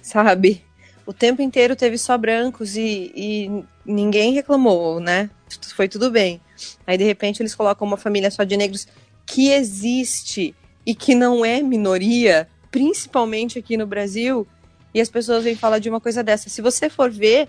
[0.02, 0.62] sabe?
[1.06, 5.30] O tempo inteiro teve só brancos e, e ninguém reclamou, né?
[5.76, 6.42] Foi tudo bem.
[6.86, 8.86] Aí, de repente, eles colocam uma família só de negros
[9.26, 10.54] que existe
[10.86, 14.46] e que não é minoria, principalmente aqui no Brasil,
[14.94, 16.50] e as pessoas vêm falar de uma coisa dessa.
[16.50, 17.48] Se você for ver,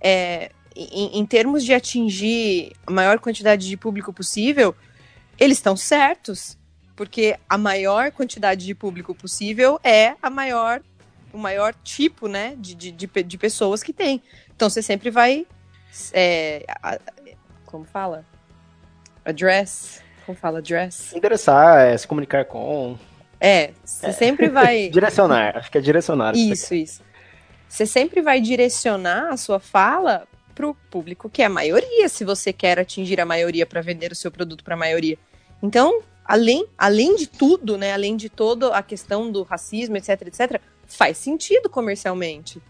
[0.00, 4.74] é, em, em termos de atingir a maior quantidade de público possível,
[5.38, 6.58] eles estão certos,
[6.94, 10.80] porque a maior quantidade de público possível é a maior,
[11.32, 14.22] o maior tipo, né, de, de, de, de pessoas que tem.
[14.54, 15.46] Então você sempre vai,
[16.12, 16.98] é, a,
[17.66, 18.24] como fala,
[19.24, 21.14] address, como fala, address?
[21.14, 22.98] Interessar, é, se comunicar com.
[23.38, 24.12] É, você é.
[24.12, 24.88] sempre vai.
[24.90, 26.34] direcionar, acho que é direcionar.
[26.34, 27.02] Isso, isso.
[27.68, 32.24] Você sempre vai direcionar a sua fala para o público que é a maioria, se
[32.24, 35.18] você quer atingir a maioria para vender o seu produto para a maioria.
[35.62, 40.60] Então, além, além de tudo, né, além de toda a questão do racismo, etc, etc,
[40.86, 42.60] faz sentido comercialmente,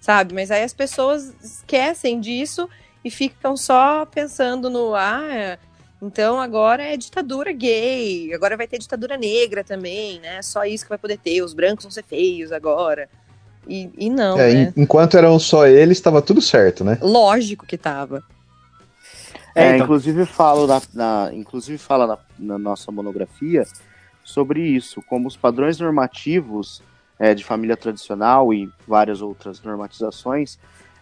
[0.00, 0.34] sabe?
[0.34, 2.68] Mas aí as pessoas esquecem disso
[3.04, 5.58] e ficam só pensando no ah,
[6.00, 10.40] então agora é ditadura gay, agora vai ter ditadura negra também, né?
[10.40, 13.08] Só isso que vai poder ter, os brancos vão ser feios agora.
[13.68, 14.72] E, e não, é, né?
[14.76, 16.98] Enquanto eram só eles, estava tudo certo, né?
[17.02, 18.22] Lógico que tava.
[19.54, 19.84] É, então.
[19.84, 23.64] inclusive falo na, na, inclusive fala na, na, nossa monografia
[24.22, 26.82] sobre isso, como os padrões normativos
[27.18, 30.58] é, de família tradicional e várias outras normatizações,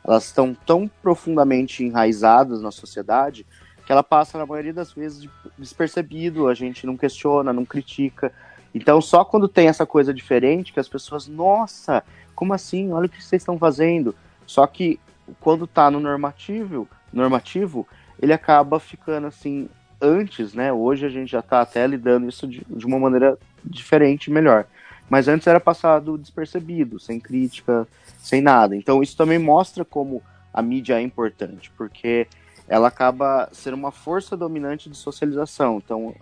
[0.06, 3.44] elas estão tão profundamente enraizadas na sociedade
[3.84, 8.32] que ela passa na maioria das vezes despercebido, a gente não questiona, não critica.
[8.74, 12.02] Então só quando tem essa coisa diferente que as pessoas, nossa,
[12.34, 12.92] como assim?
[12.92, 14.14] Olha o que vocês estão fazendo.
[14.44, 14.98] Só que
[15.40, 17.86] quando tá no normativo, normativo,
[18.20, 19.68] ele acaba ficando assim
[20.00, 20.72] antes, né?
[20.72, 24.66] Hoje a gente já tá até lidando isso de, de uma maneira diferente, melhor.
[25.08, 27.86] Mas antes era passado despercebido, sem crítica,
[28.18, 28.74] sem nada.
[28.74, 32.26] Então isso também mostra como a mídia é importante, porque
[32.68, 35.80] ela acaba sendo uma força dominante de socialização.
[35.84, 36.14] Então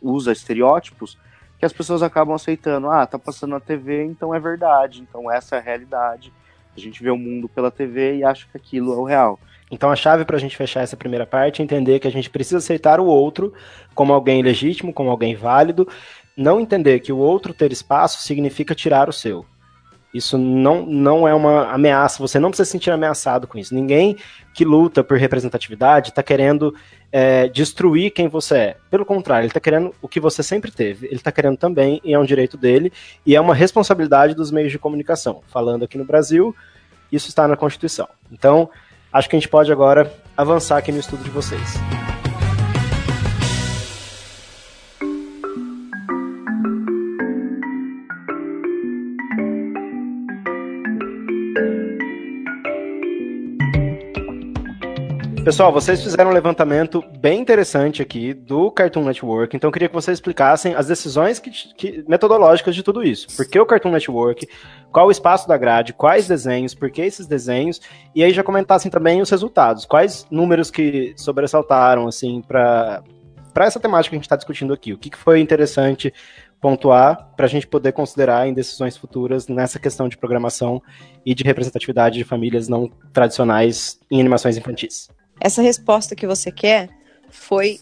[0.00, 1.18] usa estereótipos
[1.58, 2.88] que as pessoas acabam aceitando.
[2.90, 6.32] Ah, tá passando na TV, então é verdade, então essa é a realidade.
[6.76, 9.38] A gente vê o mundo pela TV e acha que aquilo é o real.
[9.70, 12.30] Então a chave para a gente fechar essa primeira parte é entender que a gente
[12.30, 13.52] precisa aceitar o outro
[13.94, 15.86] como alguém legítimo, como alguém válido,
[16.36, 19.44] não entender que o outro ter espaço significa tirar o seu.
[20.14, 23.74] Isso não, não é uma ameaça, você não precisa se sentir ameaçado com isso.
[23.74, 24.16] Ninguém
[24.58, 26.74] que luta por representatividade está querendo
[27.12, 28.76] é, destruir quem você é.
[28.90, 31.06] Pelo contrário, ele está querendo o que você sempre teve.
[31.06, 32.92] Ele está querendo também, e é um direito dele,
[33.24, 35.42] e é uma responsabilidade dos meios de comunicação.
[35.46, 36.56] Falando aqui no Brasil,
[37.12, 38.08] isso está na Constituição.
[38.32, 38.68] Então,
[39.12, 41.78] acho que a gente pode agora avançar aqui no estudo de vocês.
[55.48, 59.94] Pessoal, vocês fizeram um levantamento bem interessante aqui do Cartoon Network, então eu queria que
[59.94, 63.34] vocês explicassem as decisões que, que, metodológicas de tudo isso.
[63.34, 64.46] Por que o Cartoon Network?
[64.92, 65.94] Qual o espaço da grade?
[65.94, 66.74] Quais desenhos?
[66.74, 67.80] Por que esses desenhos?
[68.14, 69.86] E aí já comentassem também os resultados.
[69.86, 73.02] Quais números que sobressaltaram, assim, para
[73.56, 74.92] essa temática que a gente está discutindo aqui?
[74.92, 76.12] O que, que foi interessante
[76.60, 80.82] pontuar para a gente poder considerar em decisões futuras nessa questão de programação
[81.24, 85.08] e de representatividade de famílias não tradicionais em animações infantis?
[85.40, 86.88] Essa resposta que você quer
[87.30, 87.80] foi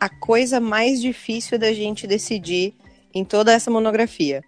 [0.00, 2.74] a coisa mais difícil da gente decidir
[3.14, 4.42] em toda essa monografia.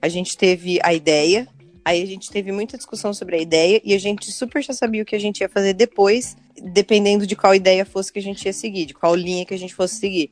[0.00, 1.48] A gente teve a ideia,
[1.84, 5.02] aí a gente teve muita discussão sobre a ideia e a gente super já sabia
[5.02, 8.44] o que a gente ia fazer depois, dependendo de qual ideia fosse que a gente
[8.44, 10.30] ia seguir, de qual linha que a gente fosse seguir.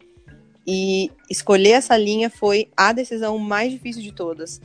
[0.67, 4.61] E escolher essa linha foi a decisão mais difícil de todas.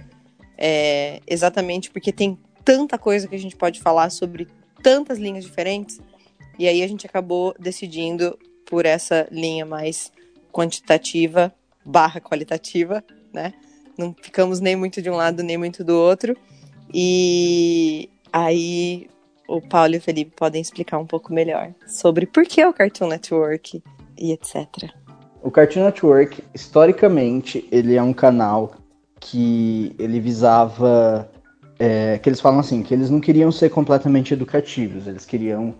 [0.57, 4.47] É, exatamente porque tem tanta coisa que a gente pode falar sobre
[4.81, 5.99] tantas linhas diferentes
[6.59, 8.37] e aí a gente acabou decidindo
[8.69, 10.11] por essa linha mais
[10.51, 11.53] quantitativa
[11.85, 13.01] barra qualitativa,
[13.33, 13.53] né?
[13.97, 16.35] Não ficamos nem muito de um lado nem muito do outro.
[16.93, 19.07] E aí
[19.47, 23.07] o Paulo e o Felipe podem explicar um pouco melhor sobre por que o Cartoon
[23.07, 23.81] Network
[24.17, 24.91] e etc.
[25.41, 28.73] O Cartoon Network, historicamente, ele é um canal
[29.19, 31.29] que ele visava.
[31.81, 35.73] É, que eles falam assim, que eles não queriam ser completamente educativos, eles queriam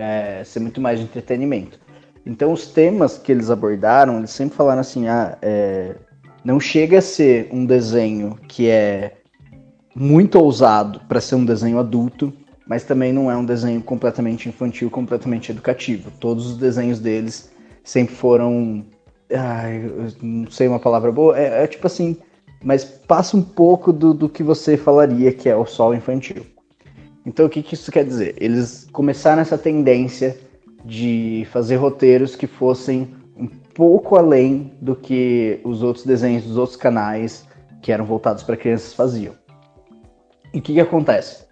[0.00, 1.78] é, ser muito mais de entretenimento.
[2.24, 5.94] Então, os temas que eles abordaram, eles sempre falaram assim: ah, é,
[6.44, 9.18] não chega a ser um desenho que é
[9.94, 12.32] muito ousado para ser um desenho adulto,
[12.66, 16.10] mas também não é um desenho completamente infantil, completamente educativo.
[16.20, 17.50] Todos os desenhos deles
[17.84, 18.84] sempre foram.
[19.32, 19.90] Ai,
[20.22, 22.16] não sei uma palavra boa, é, é tipo assim,
[22.62, 26.44] mas passa um pouco do, do que você falaria que é o solo infantil.
[27.24, 28.34] Então o que, que isso quer dizer?
[28.38, 30.38] Eles começaram essa tendência
[30.84, 36.76] de fazer roteiros que fossem um pouco além do que os outros desenhos dos outros
[36.76, 37.46] canais
[37.82, 39.34] que eram voltados para crianças faziam.
[40.52, 41.44] E o que, que acontece?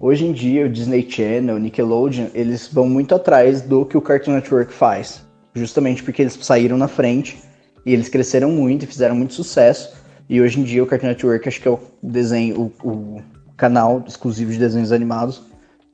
[0.00, 4.00] Hoje em dia, o Disney Channel, o Nickelodeon, eles vão muito atrás do que o
[4.00, 5.24] Cartoon Network faz.
[5.54, 7.38] Justamente porque eles saíram na frente
[7.86, 9.94] e eles cresceram muito e fizeram muito sucesso.
[10.28, 13.22] E hoje em dia, o Cartoon Network acho que é o desenho, o, o
[13.56, 15.42] canal exclusivo de desenhos animados,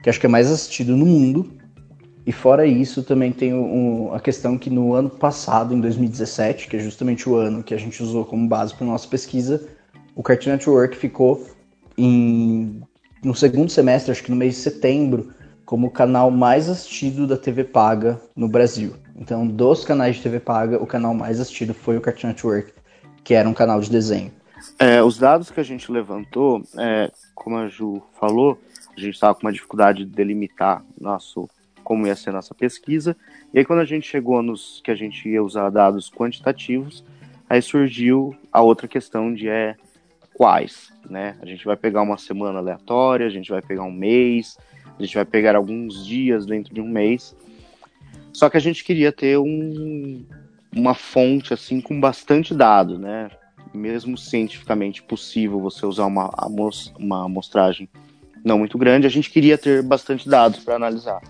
[0.03, 1.53] que acho que é mais assistido no mundo.
[2.27, 6.77] E fora isso, também tem um, a questão que no ano passado, em 2017, que
[6.77, 9.67] é justamente o ano que a gente usou como base para nossa pesquisa,
[10.15, 11.47] o Cartoon Network ficou
[11.97, 12.83] em,
[13.25, 15.33] no segundo semestre, acho que no mês de setembro,
[15.65, 18.95] como o canal mais assistido da TV paga no Brasil.
[19.17, 22.73] Então, dos canais de TV paga, o canal mais assistido foi o Cartoon Network,
[23.23, 24.33] que era um canal de desenho.
[24.83, 28.59] É, os dados que a gente levantou, é, como a Ju falou,
[28.97, 31.51] a gente estava com uma dificuldade de delimitar nosso
[31.85, 33.15] como ia ser nossa pesquisa.
[33.53, 37.05] E aí quando a gente chegou nos que a gente ia usar dados quantitativos,
[37.47, 39.77] aí surgiu a outra questão de é
[40.33, 41.37] quais, né?
[41.43, 44.57] A gente vai pegar uma semana aleatória, a gente vai pegar um mês,
[44.99, 47.37] a gente vai pegar alguns dias dentro de um mês.
[48.33, 50.25] Só que a gente queria ter um,
[50.75, 53.31] uma fonte assim com bastante dado, né?
[53.73, 56.31] Mesmo cientificamente possível você usar uma,
[56.99, 57.89] uma amostragem
[58.45, 61.21] não muito grande, a gente queria ter bastante dados para analisar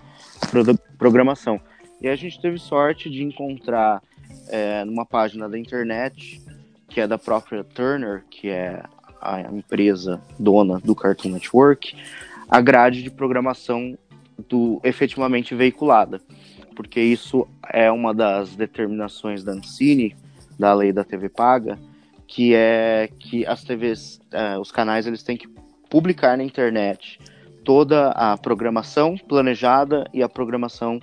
[0.97, 1.59] programação.
[2.01, 4.01] E a gente teve sorte de encontrar
[4.47, 6.41] é, numa página da internet,
[6.87, 8.83] que é da própria Turner, que é
[9.21, 11.95] a empresa dona do Cartoon Network,
[12.49, 13.97] a grade de programação
[14.49, 16.19] do efetivamente veiculada.
[16.75, 20.15] Porque isso é uma das determinações da Ancine,
[20.57, 21.77] da lei da TV paga,
[22.31, 25.49] que é que as TVs, é, os canais, eles têm que
[25.89, 27.19] publicar na internet
[27.65, 30.97] toda a programação planejada e a programação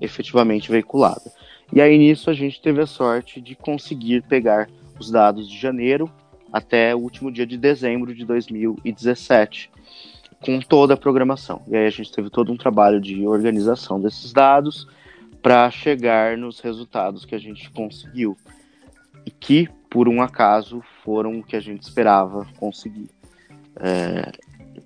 [0.00, 1.30] efetivamente veiculada.
[1.70, 6.10] E aí nisso a gente teve a sorte de conseguir pegar os dados de janeiro
[6.50, 9.70] até o último dia de dezembro de 2017,
[10.42, 11.60] com toda a programação.
[11.68, 14.88] E aí a gente teve todo um trabalho de organização desses dados
[15.42, 18.34] para chegar nos resultados que a gente conseguiu
[19.26, 23.10] e que, por um acaso, foram o que a gente esperava conseguir,
[23.76, 24.30] é,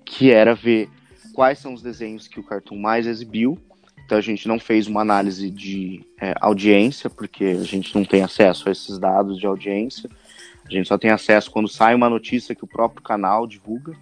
[0.03, 0.89] que era ver
[1.31, 3.57] quais são os desenhos que o Cartoon mais exibiu.
[4.03, 8.23] Então a gente não fez uma análise de é, audiência, porque a gente não tem
[8.23, 10.09] acesso a esses dados de audiência.
[10.67, 13.93] A gente só tem acesso quando sai uma notícia que o próprio canal divulga.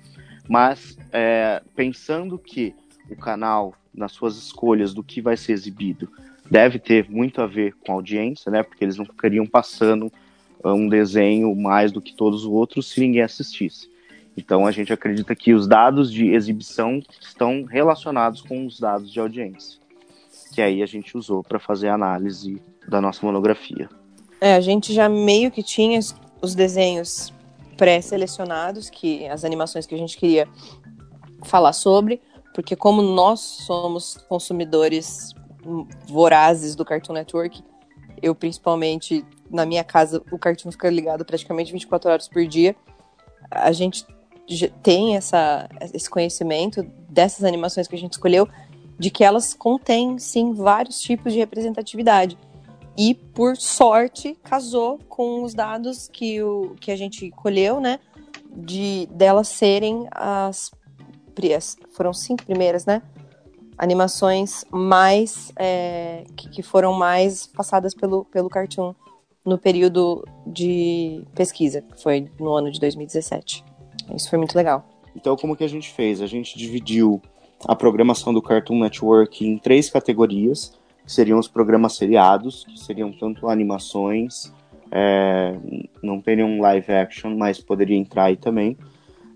[0.47, 2.73] Mas é, pensando que
[3.09, 6.09] o canal, nas suas escolhas do que vai ser exibido,
[6.49, 8.63] deve ter muito a ver com a audiência, né?
[8.63, 10.11] Porque eles não ficariam passando
[10.71, 13.91] um desenho mais do que todos os outros se ninguém assistisse.
[14.37, 19.19] Então a gente acredita que os dados de exibição estão relacionados com os dados de
[19.19, 19.79] audiência,
[20.53, 23.89] que aí a gente usou para fazer a análise da nossa monografia.
[24.41, 25.99] É, a gente já meio que tinha
[26.41, 27.33] os desenhos
[27.77, 30.47] pré-selecionados, que as animações que a gente queria
[31.43, 32.21] falar sobre,
[32.53, 35.33] porque como nós somos consumidores
[36.07, 37.63] vorazes do Cartoon Network,
[38.23, 42.73] eu principalmente na minha casa o Cartoon fica ligado praticamente 24 horas por dia.
[43.51, 44.05] A gente
[44.81, 48.47] tem essa, esse conhecimento dessas animações que a gente escolheu,
[48.97, 52.37] de que elas contêm, sim, vários tipos de representatividade.
[52.97, 57.99] E, por sorte, casou com os dados que, o, que a gente colheu, né?
[58.55, 60.71] De delas serem as.
[61.91, 63.01] Foram cinco primeiras, né?
[63.77, 65.51] Animações mais.
[65.57, 68.93] É, que, que foram mais passadas pelo, pelo Cartoon
[69.45, 73.63] no período de pesquisa, que foi no ano de 2017.
[74.15, 74.85] Isso foi muito legal.
[75.15, 76.21] Então, como que a gente fez?
[76.21, 77.21] A gente dividiu
[77.67, 80.73] a programação do Cartoon Network em três categorias,
[81.05, 84.53] que seriam os programas seriados, que seriam tanto animações,
[84.91, 85.55] é,
[86.01, 88.77] não teriam live action, mas poderia entrar aí também.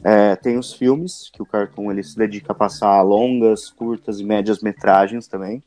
[0.10, 4.24] É, tem os filmes, que o Cartoon ele se dedica a passar longas, curtas e
[4.24, 5.62] médias metragens também.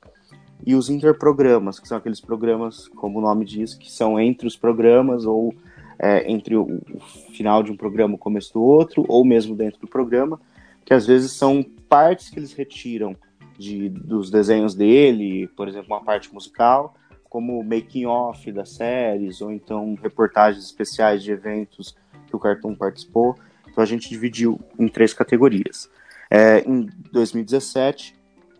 [0.67, 4.57] E os interprogramas, que são aqueles programas, como o nome diz, que são entre os
[4.57, 5.55] programas ou
[5.99, 7.01] é, entre o, o,
[7.35, 10.41] final de um programa e o começo do outro, ou mesmo dentro do programa,
[10.87, 13.15] que às vezes são partes que eles retiram
[13.59, 16.95] de, dos desenhos dele, por exemplo, uma parte musical,
[17.29, 21.95] como making off das séries, ou então reportagens especiais de eventos
[22.27, 23.37] que o Cartoon participou.
[23.71, 25.89] Então a gente dividiu em três categorias.
[26.31, 28.15] É, em 2017,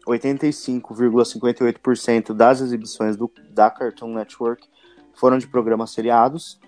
[0.07, 4.69] 85,58% das exibições do, da Cartoon Network
[5.15, 6.59] foram de programas seriados,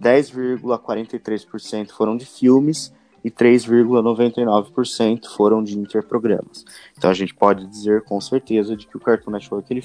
[0.00, 6.64] 10,43% foram de filmes e 3,99% foram de interprogramas.
[6.96, 9.82] Então a gente pode dizer com certeza de que o Cartoon Network ele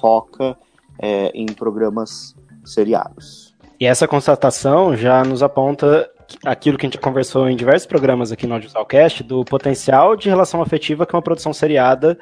[0.00, 0.56] foca
[0.98, 3.54] é, em programas seriados.
[3.80, 6.08] E essa constatação já nos aponta
[6.44, 10.60] aquilo que a gente conversou em diversos programas aqui no Audiovisualcast, do potencial de relação
[10.62, 12.18] afetiva que uma produção seriada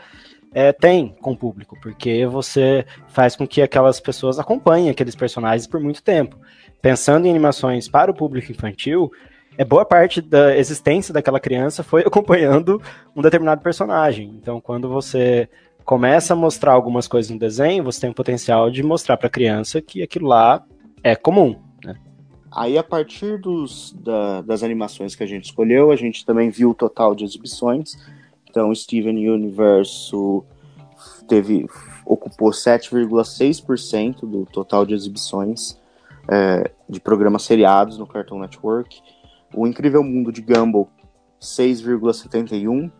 [0.52, 5.66] é, tem com o público, porque você faz com que aquelas pessoas acompanhem aqueles personagens
[5.66, 6.38] por muito tempo.
[6.80, 9.10] Pensando em animações para o público infantil,
[9.58, 12.80] é boa parte da existência daquela criança foi acompanhando
[13.14, 14.34] um determinado personagem.
[14.40, 15.48] Então, quando você
[15.84, 19.30] começa a mostrar algumas coisas no desenho, você tem o potencial de mostrar para a
[19.30, 20.64] criança que aquilo lá
[21.02, 21.65] é comum.
[22.56, 26.70] Aí, a partir dos, da, das animações que a gente escolheu, a gente também viu
[26.70, 27.98] o total de exibições.
[28.48, 30.42] Então, Steven Universo
[31.28, 31.66] teve,
[32.06, 35.78] ocupou 7,6% do total de exibições
[36.26, 39.02] é, de programas seriados no Cartoon Network.
[39.54, 40.88] O Incrível Mundo de Gumball,
[41.38, 42.90] 6,71%.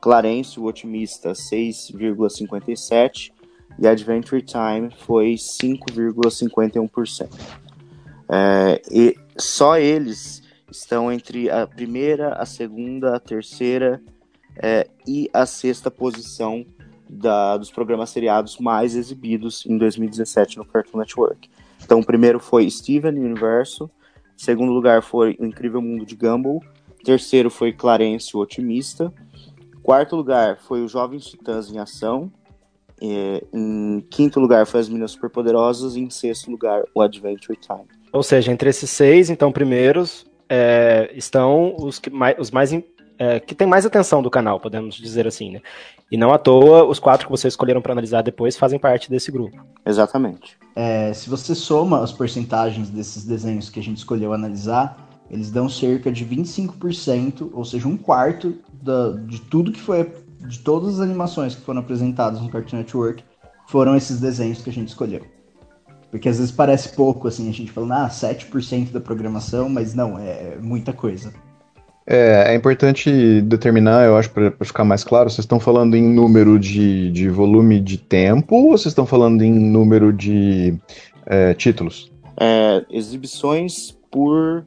[0.00, 3.30] Clarence, o Otimista, 6,57%.
[3.78, 7.28] E Adventure Time foi 5,51%.
[8.34, 14.00] É, e só eles estão entre a primeira, a segunda, a terceira
[14.56, 16.64] é, e a sexta posição
[17.06, 21.50] da, dos programas seriados mais exibidos em 2017 no Cartoon Network.
[21.84, 23.90] Então, o primeiro foi Steven Universo,
[24.34, 26.62] segundo lugar foi O Incrível Mundo de Gumball,
[27.04, 29.12] terceiro foi Clarence o Otimista,
[29.82, 32.32] quarto lugar foi o Jovens Titãs em Ação,
[32.98, 38.01] é, em quinto lugar foi As Minas Superpoderosas e em sexto lugar o Adventure Time.
[38.12, 42.72] Ou seja, entre esses seis, então, primeiros, é, estão os, que mais, os mais
[43.18, 45.60] é, que tem mais atenção do canal, podemos dizer assim, né?
[46.10, 49.30] E não à toa, os quatro que vocês escolheram para analisar depois fazem parte desse
[49.30, 49.56] grupo.
[49.86, 50.58] Exatamente.
[50.76, 55.68] É, se você soma as porcentagens desses desenhos que a gente escolheu analisar, eles dão
[55.68, 60.10] cerca de 25%, ou seja, um quarto da, de tudo que foi.
[60.40, 63.24] de todas as animações que foram apresentadas no Cartoon Network,
[63.68, 65.22] foram esses desenhos que a gente escolheu.
[66.12, 70.18] Porque às vezes parece pouco, assim, a gente falando, ah, 7% da programação, mas não,
[70.18, 71.32] é muita coisa.
[72.06, 76.58] É, é importante determinar, eu acho, para ficar mais claro, vocês estão falando em número
[76.58, 80.78] de, de volume de tempo ou vocês estão falando em número de
[81.24, 82.12] é, títulos?
[82.38, 84.66] É, exibições por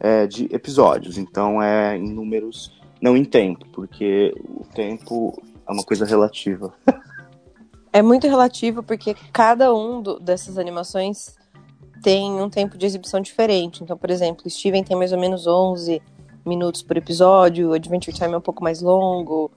[0.00, 2.72] é, de episódios, então é em números,
[3.02, 6.72] não em tempo, porque o tempo é uma coisa relativa.
[7.96, 11.34] É muito relativo porque cada um do, dessas animações
[12.02, 13.82] tem um tempo de exibição diferente.
[13.82, 16.02] Então, por exemplo, Steven tem mais ou menos 11
[16.44, 19.50] minutos por episódio, Adventure Time é um pouco mais longo.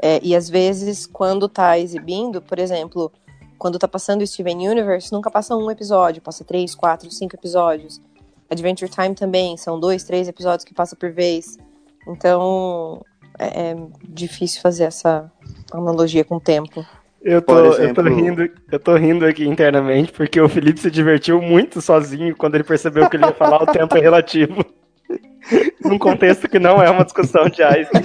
[0.00, 3.10] É, e às vezes, quando tá exibindo, por exemplo,
[3.58, 8.00] quando tá passando Steven Universe, nunca passa um episódio, passa três, quatro, cinco episódios.
[8.48, 11.58] Adventure Time também, são dois, três episódios que passa por vez.
[12.06, 13.04] Então,
[13.36, 13.76] é, é
[14.08, 15.28] difícil fazer essa
[15.72, 16.86] analogia com o tempo.
[17.24, 17.84] Eu tô, exemplo...
[17.84, 22.36] eu, tô rindo, eu tô rindo aqui internamente porque o Felipe se divertiu muito sozinho
[22.36, 24.64] quando ele percebeu que ele ia falar o tempo é relativo.
[25.84, 28.02] Num contexto que não é uma discussão de Einstein.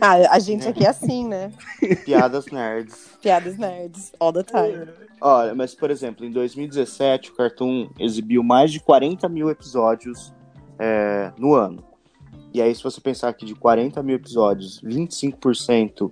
[0.00, 1.50] ah, a gente aqui é assim, né?
[2.04, 3.10] Piadas nerds.
[3.22, 4.88] Piadas nerds, all the time.
[5.20, 10.32] Olha, mas por exemplo, em 2017 o Cartoon exibiu mais de 40 mil episódios
[10.78, 11.82] é, no ano.
[12.52, 16.10] E aí, se você pensar que de 40 mil episódios, 25%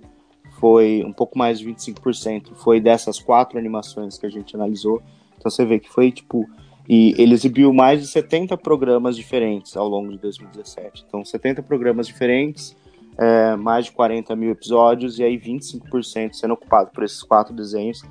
[0.59, 5.01] foi, um pouco mais de 25% foi dessas quatro animações que a gente analisou.
[5.37, 6.47] Então você vê que foi tipo
[6.87, 11.05] e ele exibiu mais de 70 programas diferentes ao longo de 2017.
[11.07, 12.75] Então, 70 programas diferentes,
[13.17, 18.03] é, mais de 40 mil episódios, e aí 25% sendo ocupado por esses quatro desenhos,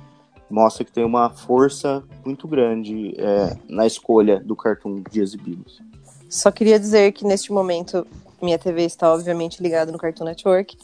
[0.49, 5.81] mostra que tem uma força muito grande é, na escolha do Cartoon de exibi-los.
[6.29, 8.05] Só queria dizer que neste momento
[8.41, 10.77] minha TV está obviamente ligada no Cartoon Network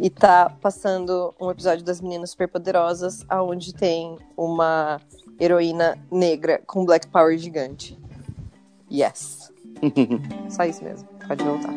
[0.00, 4.98] e tá passando um episódio das Meninas Superpoderosas, aonde tem uma
[5.38, 7.98] heroína negra com Black Power gigante.
[8.90, 9.52] Yes.
[10.48, 11.06] Só isso mesmo.
[11.28, 11.74] Pode voltar.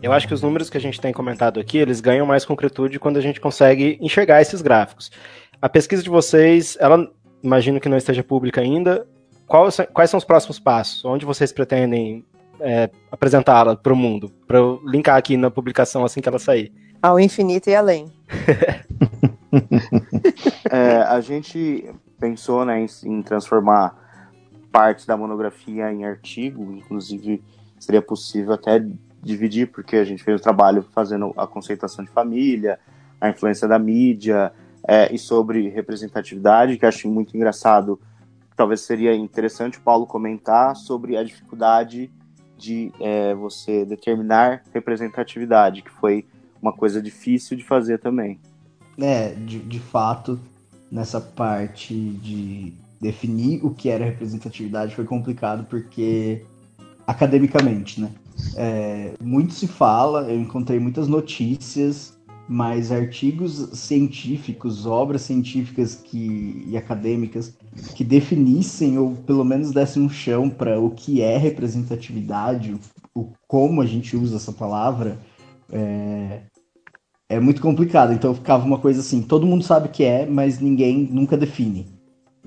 [0.00, 2.98] Eu acho que os números que a gente tem comentado aqui, eles ganham mais concretude
[2.98, 5.10] quando a gente consegue enxergar esses gráficos.
[5.60, 9.06] A pesquisa de vocês, ela imagino que não esteja pública ainda.
[9.46, 11.04] Quais, quais são os próximos passos?
[11.04, 12.24] Onde vocês pretendem
[12.60, 16.72] é, apresentá-la para o mundo, para eu linkar aqui na publicação assim que ela sair.
[17.02, 18.12] Ao infinito e além.
[20.70, 23.96] é, a gente pensou né, em, em transformar
[24.70, 27.42] partes da monografia em artigo, inclusive
[27.78, 28.84] seria possível até
[29.22, 32.78] dividir, porque a gente fez o trabalho fazendo a conceituação de família,
[33.20, 34.52] a influência da mídia
[34.86, 38.00] é, e sobre representatividade, que acho muito engraçado.
[38.56, 42.10] Talvez seria interessante o Paulo comentar sobre a dificuldade
[42.58, 46.26] de é, você determinar representatividade, que foi
[46.60, 48.38] uma coisa difícil de fazer também.
[48.98, 50.38] É, de, de fato,
[50.90, 56.44] nessa parte de definir o que era representatividade foi complicado porque
[57.06, 58.10] academicamente, né?
[58.56, 62.18] É, muito se fala, eu encontrei muitas notícias,
[62.52, 67.56] mas artigos científicos, obras científicas que, e acadêmicas
[67.94, 72.76] que definissem ou pelo menos dessem um chão para o que é representatividade,
[73.14, 75.16] o, como a gente usa essa palavra,
[75.70, 76.40] é,
[77.28, 78.12] é muito complicado.
[78.12, 81.86] Então ficava uma coisa assim, todo mundo sabe o que é, mas ninguém nunca define.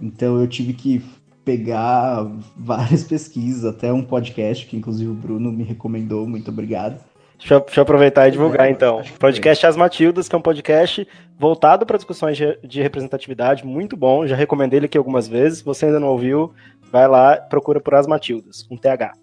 [0.01, 1.01] Então eu tive que
[1.45, 6.99] pegar várias pesquisas, até um podcast que inclusive o Bruno me recomendou, muito obrigado.
[7.38, 9.01] Deixa eu, deixa eu aproveitar e divulgar é, então.
[9.19, 11.07] Podcast As Matildas, que é um podcast
[11.38, 14.25] voltado para discussões de, de, representatividade, muito bom.
[14.25, 15.59] Já recomendei ele aqui algumas vezes.
[15.59, 16.53] Se você ainda não ouviu,
[16.91, 19.13] vai lá, procura por As Matildas, com TH.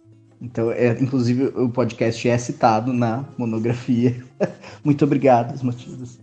[0.41, 4.17] Então, é, inclusive, o podcast é citado na monografia.
[4.85, 6.19] muito obrigado, As Matildas.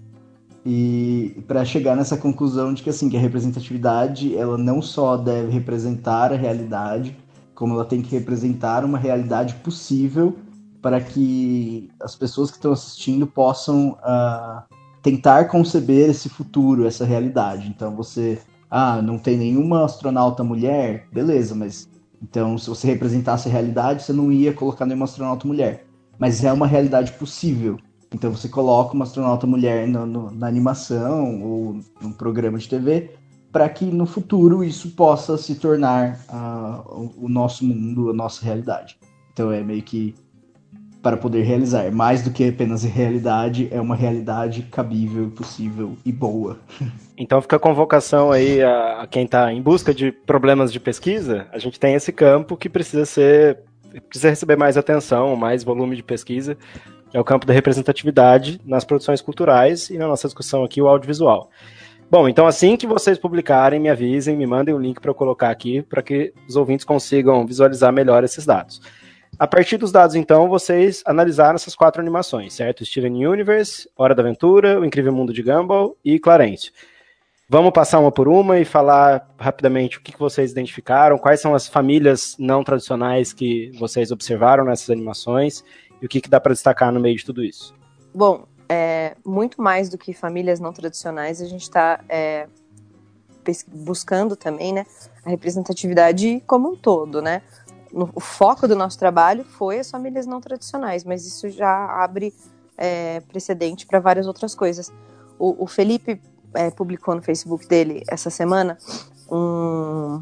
[0.65, 5.49] E para chegar nessa conclusão de que assim, que a representatividade, ela não só deve
[5.49, 7.15] representar a realidade,
[7.55, 10.37] como ela tem que representar uma realidade possível
[10.81, 14.63] para que as pessoas que estão assistindo possam uh,
[15.01, 17.67] tentar conceber esse futuro, essa realidade.
[17.67, 21.89] Então você, ah, não tem nenhuma astronauta mulher, beleza, mas
[22.21, 25.85] então se você representasse a realidade, você não ia colocar nenhuma astronauta mulher.
[26.19, 27.77] Mas é uma realidade possível.
[28.13, 33.11] Então você coloca uma astronauta mulher no, no, na animação ou num programa de TV
[33.51, 38.97] para que no futuro isso possa se tornar uh, o nosso mundo, a nossa realidade.
[39.33, 40.15] Então é meio que
[41.01, 41.91] para poder realizar.
[41.91, 46.59] Mais do que apenas realidade, é uma realidade cabível, possível e boa.
[47.19, 51.47] Então fica a convocação aí a, a quem está em busca de problemas de pesquisa.
[51.51, 53.57] A gente tem esse campo que precisa ser
[54.07, 56.55] precisa receber mais atenção, mais volume de pesquisa,
[57.11, 61.49] é o campo da representatividade nas produções culturais e na nossa discussão aqui o audiovisual.
[62.09, 65.49] Bom, então assim que vocês publicarem, me avisem, me mandem o link para eu colocar
[65.49, 68.81] aqui para que os ouvintes consigam visualizar melhor esses dados.
[69.39, 72.83] A partir dos dados, então, vocês analisaram essas quatro animações, certo?
[72.83, 76.71] Steven Universe, Hora da Aventura, O Incrível Mundo de Gumball e Clarence.
[77.47, 81.67] Vamos passar uma por uma e falar rapidamente o que vocês identificaram, quais são as
[81.67, 85.63] famílias não tradicionais que vocês observaram nessas animações
[86.01, 87.75] e o que, que dá para destacar no meio de tudo isso?
[88.13, 92.47] Bom, é, muito mais do que famílias não tradicionais, a gente está é,
[93.67, 94.85] buscando também né,
[95.23, 97.43] a representatividade como um todo, né?
[97.91, 102.33] No, o foco do nosso trabalho foi as famílias não tradicionais, mas isso já abre
[102.77, 104.91] é, precedente para várias outras coisas.
[105.39, 106.21] O, o Felipe
[106.53, 108.77] é, publicou no Facebook dele essa semana
[109.29, 110.21] um.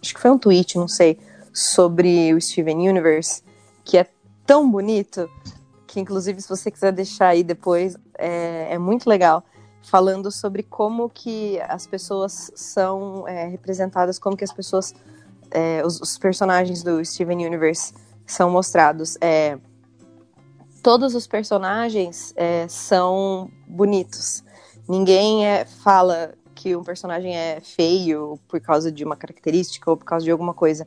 [0.00, 1.18] Acho que foi um tweet, não sei,
[1.52, 3.42] sobre o Steven Universe,
[3.84, 4.06] que é
[4.44, 5.30] tão bonito,
[5.86, 9.42] que inclusive se você quiser deixar aí depois, é, é muito legal,
[9.82, 14.94] falando sobre como que as pessoas são é, representadas, como que as pessoas,
[15.54, 17.94] é, os, os, personagens do Steven Universe
[18.26, 19.16] são mostrados.
[19.20, 19.56] É,
[20.82, 24.42] todos os personagens é, são bonitos.
[24.88, 30.04] Ninguém é, fala que um personagem é feio por causa de uma característica ou por
[30.04, 30.86] causa de alguma coisa.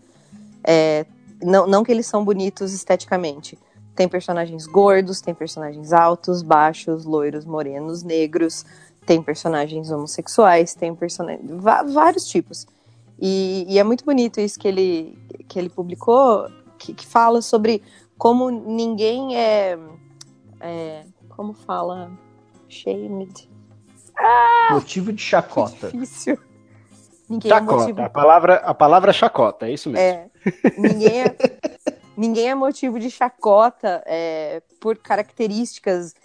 [0.63, 1.05] É,
[1.41, 3.57] não, não que eles são bonitos esteticamente.
[3.95, 8.65] Tem personagens gordos, tem personagens altos, baixos, loiros, morenos, negros,
[9.05, 11.49] tem personagens homossexuais, tem personagens.
[11.91, 12.67] vários tipos.
[13.19, 16.47] E, e, é muito bonito isso que ele, que ele publicou,
[16.77, 17.81] que, que fala sobre
[18.17, 19.77] como ninguém é,
[20.59, 21.03] é.
[21.29, 22.11] Como fala?
[22.67, 23.49] Shamed.
[24.17, 25.89] Ah, motivo de chacota.
[25.93, 26.37] Difícil.
[27.29, 27.73] Ninguém chacota.
[27.73, 28.01] É motivo...
[28.01, 30.05] a, palavra, a palavra chacota, é isso mesmo.
[30.05, 30.29] É.
[30.77, 31.35] Ninguém é,
[32.17, 36.15] ninguém é motivo de chacota é, por características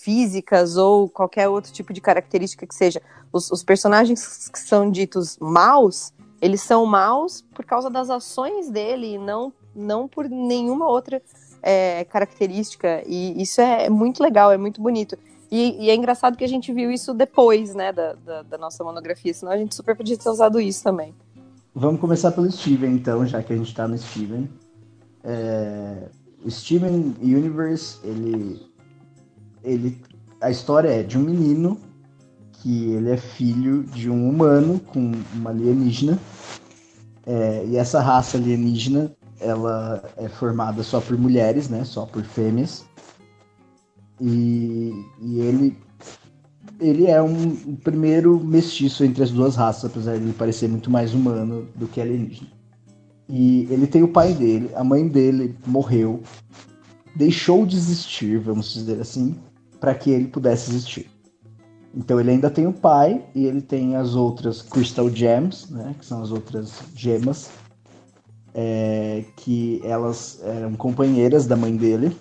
[0.00, 3.02] físicas ou qualquer outro tipo de característica que seja.
[3.32, 9.18] Os, os, personagens que são ditos maus, eles são maus por causa das ações dele,
[9.18, 11.20] não, não por nenhuma outra
[11.62, 13.02] é, característica.
[13.06, 15.18] E isso é muito legal, é muito bonito.
[15.50, 18.84] E, e, é engraçado que a gente viu isso depois, né, da, da, da, nossa
[18.84, 21.12] monografia, senão a gente super podia ter usado isso também.
[21.74, 24.48] Vamos começar pelo Steven, então, já que a gente tá no Steven.
[25.24, 26.08] É...
[26.44, 28.64] O Steven Universe, ele...
[29.62, 30.00] ele.
[30.40, 31.78] A história é de um menino
[32.62, 36.18] que ele é filho de um humano com uma alienígena.
[37.26, 41.84] É, e essa raça alienígena, ela é formada só por mulheres, né?
[41.84, 42.84] Só por fêmeas.
[44.20, 44.92] E,
[45.22, 45.76] e ele
[46.78, 50.90] ele é um, um, primeiro mestiço entre as duas raças, apesar de ele parecer muito
[50.90, 52.48] mais humano do que alienígena.
[53.28, 56.22] E ele tem o pai dele, a mãe dele morreu,
[57.14, 59.36] deixou de existir, vamos dizer assim,
[59.78, 61.09] para que ele pudesse existir.
[61.94, 66.06] Então ele ainda tem o pai e ele tem as outras Crystal Gems, né, que
[66.06, 67.50] são as outras gemas,
[68.54, 72.16] é, que elas eram companheiras da mãe dele,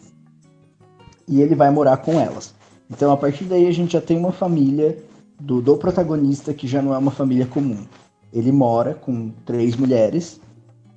[1.27, 2.53] e ele vai morar com elas.
[2.89, 4.97] Então, a partir daí, a gente já tem uma família
[5.39, 7.85] do, do protagonista que já não é uma família comum.
[8.33, 10.41] Ele mora com três mulheres,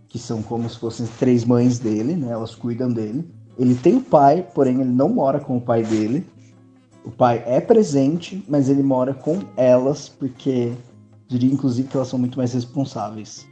[0.08, 2.32] que são como se fossem três mães dele, né?
[2.32, 3.24] Elas cuidam dele.
[3.58, 6.26] Ele tem o pai, porém ele não mora com o pai dele.
[7.04, 10.72] O pai é presente, mas ele mora com elas, porque
[11.26, 13.46] diria inclusive que elas são muito mais responsáveis.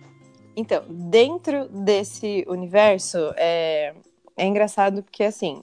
[0.56, 3.94] Então, dentro desse universo, é,
[4.36, 5.62] é engraçado porque, assim,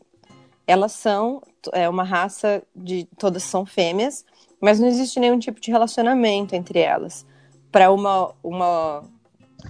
[0.65, 1.41] elas são
[1.73, 3.07] é, uma raça de.
[3.17, 4.25] Todas são fêmeas,
[4.59, 7.25] mas não existe nenhum tipo de relacionamento entre elas.
[7.71, 9.03] Para uma, uma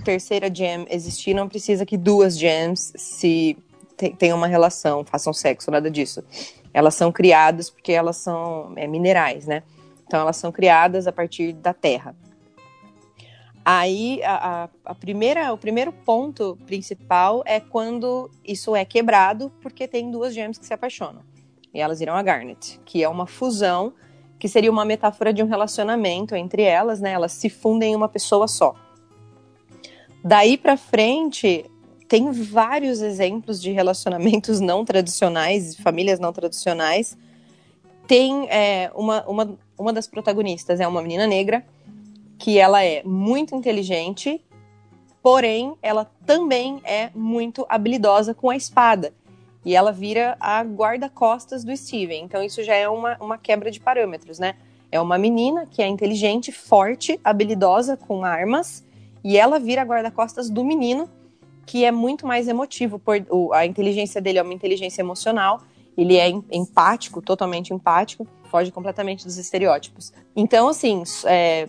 [0.03, 3.57] terceira gem existir, não precisa que duas gems se
[4.17, 6.23] tenham uma relação, façam sexo, nada disso.
[6.73, 9.63] Elas são criadas porque elas são é, minerais, né?
[10.05, 12.15] Então elas são criadas a partir da terra.
[13.69, 20.09] Aí a, a, primeira, o primeiro ponto principal é quando isso é quebrado, porque tem
[20.09, 21.21] duas gêmeas que se apaixonam.
[21.73, 23.93] E elas viram a Garnet, que é uma fusão,
[24.39, 27.11] que seria uma metáfora de um relacionamento entre elas, né?
[27.11, 28.73] Elas se fundem em uma pessoa só.
[30.23, 31.65] Daí para frente,
[32.07, 37.17] tem vários exemplos de relacionamentos não tradicionais, famílias não tradicionais.
[38.07, 41.65] Tem é, uma, uma, uma das protagonistas, é uma menina negra,
[42.37, 44.41] que ela é muito inteligente,
[45.21, 49.13] porém ela também é muito habilidosa com a espada.
[49.65, 52.23] E ela vira a guarda-costas do Steven.
[52.23, 54.55] Então isso já é uma, uma quebra de parâmetros, né?
[54.89, 58.85] É uma menina que é inteligente, forte, habilidosa com armas,
[59.21, 61.09] e ela vira a guarda-costas do menino,
[61.67, 62.97] que é muito mais emotivo.
[62.97, 65.61] Por, o, a inteligência dele é uma inteligência emocional,
[65.95, 70.13] ele é empático, totalmente empático, foge completamente dos estereótipos.
[70.35, 71.67] Então, assim, é,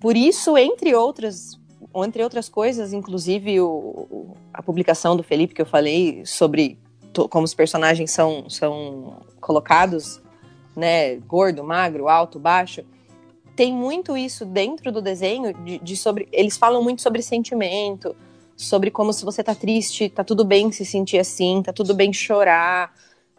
[0.00, 1.58] por isso, entre outras,
[1.96, 6.78] entre outras coisas, inclusive o, a publicação do Felipe que eu falei sobre
[7.12, 10.22] to, como os personagens são, são colocados,
[10.76, 12.84] né, gordo, magro, alto, baixo,
[13.56, 18.14] tem muito isso dentro do desenho de, de, sobre eles falam muito sobre sentimento
[18.56, 22.12] sobre como se você tá triste tá tudo bem se sentir assim tá tudo bem
[22.12, 22.92] chorar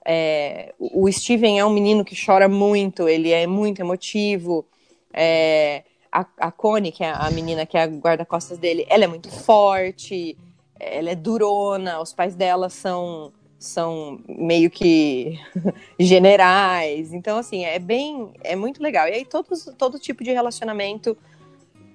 [0.05, 4.65] é, o Steven é um menino que chora muito, ele é muito emotivo.
[5.13, 9.07] É, a, a Connie, que é a menina que é a guarda-costas dele, ela é
[9.07, 10.37] muito forte,
[10.79, 15.39] ela é durona, os pais dela são são meio que
[15.97, 17.13] generais.
[17.13, 18.33] Então, assim, é bem.
[18.43, 19.07] É muito legal.
[19.07, 21.17] E aí, todos, todo tipo de relacionamento,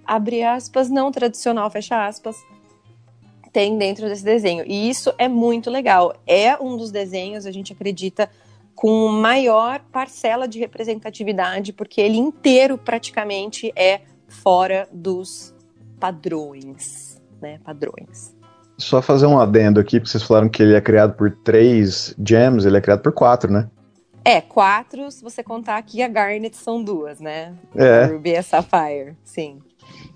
[0.07, 2.39] abre aspas, não tradicional, fecha aspas,
[3.53, 4.65] tem dentro desse desenho.
[4.67, 6.15] E isso é muito legal.
[6.27, 8.29] É um dos desenhos, a gente acredita,
[8.75, 15.55] com maior parcela de representatividade, porque ele inteiro praticamente é fora dos
[15.99, 17.59] padrões, né?
[17.65, 18.37] Padrões.
[18.77, 22.65] Só fazer um adendo aqui, porque vocês falaram que ele é criado por três gems,
[22.65, 23.69] ele é criado por quatro, né?
[24.25, 27.55] É, quatro, se você contar que a Garnet são duas, né?
[27.75, 28.05] É.
[28.05, 29.59] Ruby e Sapphire, sim.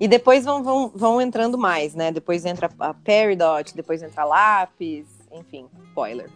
[0.02, 2.10] E depois vão, vão, vão entrando mais, né?
[2.10, 6.28] Depois entra a Peridot, depois entra Lápis, enfim, spoiler.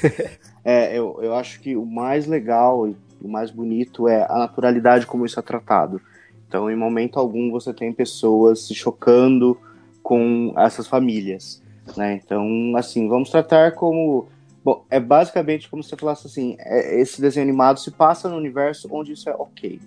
[0.64, 5.04] é, eu, eu acho que o mais legal e o mais bonito é a naturalidade
[5.04, 6.00] como isso é tratado.
[6.48, 9.54] Então, em momento algum, você tem pessoas se chocando
[10.02, 11.62] com essas famílias,
[11.98, 12.18] né?
[12.24, 14.28] Então, assim, vamos tratar como...
[14.64, 18.36] Bom, é basicamente como se você falasse assim, é, esse desenho animado se passa no
[18.38, 19.78] universo onde isso é ok,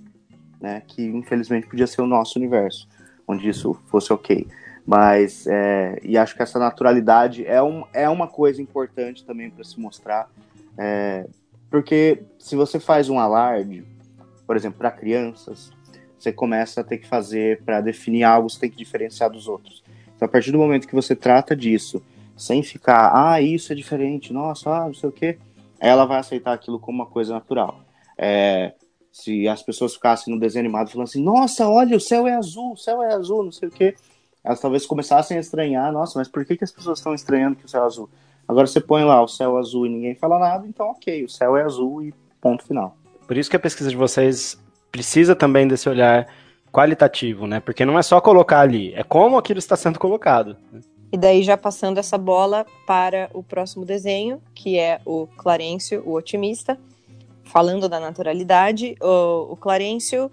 [0.62, 0.84] né?
[0.86, 2.88] Que, infelizmente, podia ser o nosso universo
[3.28, 4.48] onde isso fosse ok.
[4.86, 9.64] Mas, é, e acho que essa naturalidade é, um, é uma coisa importante também para
[9.64, 10.30] se mostrar,
[10.78, 11.26] é,
[11.70, 13.86] porque se você faz um alarde,
[14.46, 15.72] por exemplo, para crianças,
[16.20, 19.84] você começa a ter que fazer para definir algo, você tem que diferenciar dos outros.
[20.16, 22.02] Então, a partir do momento que você trata disso,
[22.38, 25.38] sem ficar, ah, isso é diferente, nossa, ah, não sei o quê,
[25.80, 27.82] ela vai aceitar aquilo como uma coisa natural.
[28.18, 28.74] É,
[29.14, 32.74] se as pessoas ficassem no desenho animado falando assim, nossa, olha, o céu é azul,
[32.74, 33.96] o céu é azul, não sei o quê,
[34.44, 37.64] elas talvez começassem a estranhar, nossa, mas por que, que as pessoas estão estranhando que
[37.64, 38.10] o céu é azul?
[38.48, 41.56] Agora você põe lá o céu azul e ninguém fala nada, então ok, o céu
[41.56, 42.12] é azul e
[42.42, 42.98] ponto final.
[43.28, 44.60] Por isso que a pesquisa de vocês
[44.92, 46.28] precisa também desse olhar
[46.72, 47.60] qualitativo, né?
[47.60, 50.58] Porque não é só colocar ali, é como aquilo está sendo colocado.
[51.12, 56.16] E daí já passando essa bola para o próximo desenho, que é o Clarencio, o
[56.16, 56.80] otimista,
[57.44, 58.96] falando da naturalidade.
[59.02, 60.32] O, o Clarencio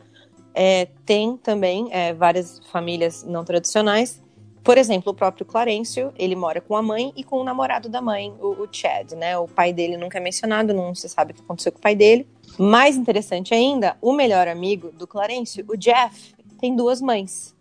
[0.55, 4.23] é, tem também é, várias famílias não tradicionais.
[4.63, 8.03] Por exemplo, o próprio Clarencio, ele mora com a mãe e com o namorado da
[8.03, 9.37] mãe, o, o Chad, né?
[9.39, 11.95] O pai dele nunca é mencionado, não se sabe o que aconteceu com o pai
[11.95, 12.29] dele.
[12.59, 17.57] Mais interessante ainda, o melhor amigo do Clarencio, o Jeff, tem duas mães.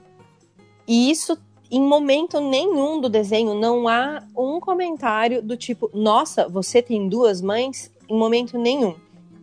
[0.86, 1.38] E isso,
[1.72, 7.41] em momento nenhum do desenho, não há um comentário do tipo, nossa, você tem duas
[7.41, 7.89] mães?
[8.10, 8.95] Em momento nenhum.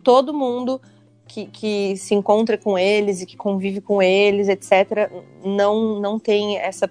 [0.03, 0.81] Todo mundo
[1.27, 5.11] que, que, se encontra com eles e que convive com eles, etc.,
[5.43, 6.89] não, não tem essa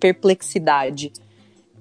[0.00, 1.12] perplexidade.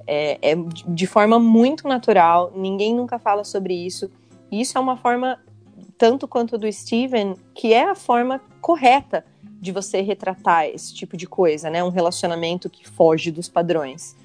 [0.08, 0.56] É, é,
[0.88, 4.10] de forma muito natural, ninguém nunca fala sobre isso.
[4.52, 5.40] E isso é uma forma,
[5.98, 9.26] tanto quanto do Steven, que é a forma correta
[9.60, 11.84] de você retratar esse tipo de coisa, né?
[11.84, 14.16] Um relacionamento que foge dos padrões.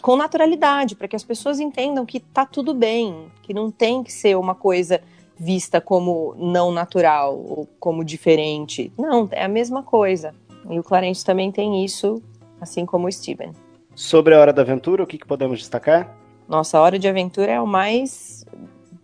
[0.00, 4.12] Com naturalidade, para que as pessoas entendam que tá tudo bem, que não tem que
[4.12, 5.02] ser uma coisa
[5.36, 8.92] vista como não natural ou como diferente.
[8.98, 10.34] Não, é a mesma coisa.
[10.68, 12.22] E o Clarence também tem isso,
[12.60, 13.52] assim como o Steven.
[13.94, 16.16] Sobre a Hora da Aventura, o que, que podemos destacar?
[16.48, 18.44] Nossa, a Hora de Aventura é o mais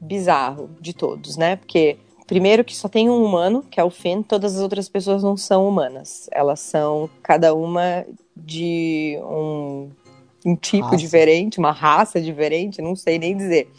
[0.01, 1.57] bizarro de todos, né?
[1.57, 5.22] Porque, primeiro, que só tem um humano, que é o Finn, todas as outras pessoas
[5.22, 6.28] não são humanas.
[6.33, 8.05] Elas são cada uma
[8.37, 9.91] de um,
[10.45, 10.97] um tipo raça.
[10.97, 13.70] diferente, uma raça diferente, não sei nem dizer.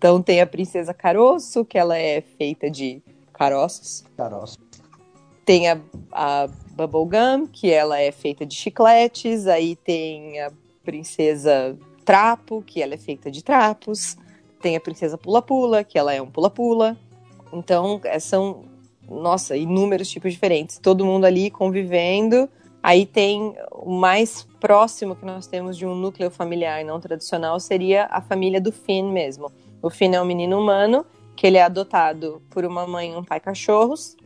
[0.00, 3.02] Então tem a princesa Caroço, que ela é feita de
[3.34, 4.02] caroços.
[4.16, 4.58] Caroço.
[5.44, 5.78] Tem a,
[6.10, 9.46] a Bubblegum, que ela é feita de chicletes.
[9.46, 10.50] Aí tem a
[10.82, 14.16] princesa Trapo, que ela é feita de trapos.
[14.62, 16.96] Tem a princesa Pula-Pula, que ela é um pula-pula.
[17.52, 18.64] Então, é, são,
[19.06, 20.78] nossa, inúmeros tipos diferentes.
[20.78, 22.48] Todo mundo ali convivendo.
[22.82, 28.06] Aí tem o mais próximo que nós temos de um núcleo familiar não tradicional seria
[28.06, 29.52] a família do Finn mesmo.
[29.82, 31.04] O Finn é um menino humano,
[31.36, 34.16] que ele é adotado por uma mãe e um pai cachorros.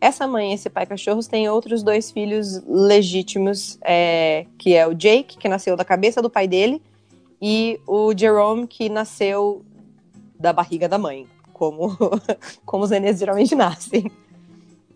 [0.00, 4.94] Essa mãe e esse pai cachorros têm outros dois filhos legítimos, é, que é o
[4.94, 6.80] Jake, que nasceu da cabeça do pai dele,
[7.42, 9.64] e o Jerome, que nasceu
[10.38, 11.96] da barriga da mãe, como,
[12.64, 14.10] como os nenês geralmente nascem.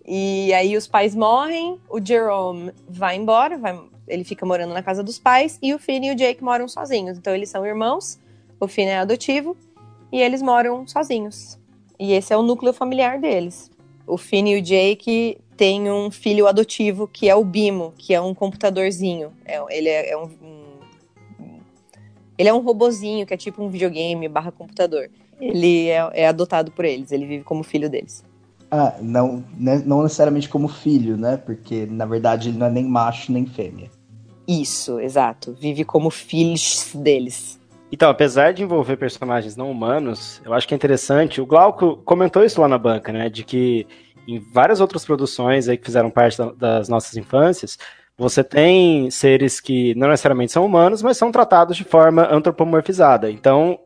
[0.07, 5.03] E aí os pais morrem, o Jerome vai embora, vai, ele fica morando na casa
[5.03, 7.19] dos pais, e o Finn e o Jake moram sozinhos.
[7.19, 8.19] Então eles são irmãos,
[8.61, 9.57] o Finn é adotivo,
[10.15, 11.59] e eles moram sozinhos.
[11.99, 13.69] E esse é o núcleo familiar deles.
[14.07, 18.21] O Finn e o Jake têm um filho adotivo que é o Bimo, que é
[18.21, 19.33] um computadorzinho.
[19.45, 20.31] É, ele é, é um,
[21.41, 21.59] um,
[22.39, 25.11] ele é um robozinho que é tipo um videogame barra computador.
[25.41, 28.23] Ele é, é adotado por eles, ele vive como filho deles.
[28.71, 31.37] Ah, não, né, não necessariamente como filho, né?
[31.39, 33.91] Porque na verdade ele não é nem macho nem fêmea.
[34.47, 35.57] Isso, exato.
[35.59, 37.59] Vive como filhos deles.
[37.95, 41.41] Então, apesar de envolver personagens não humanos, eu acho que é interessante.
[41.41, 43.29] O Glauco comentou isso lá na banca, né?
[43.29, 43.87] De que
[44.27, 47.79] em várias outras produções aí que fizeram parte da, das nossas infâncias,
[48.19, 53.31] você tem seres que não necessariamente são humanos, mas são tratados de forma antropomorfizada.
[53.31, 53.79] Então,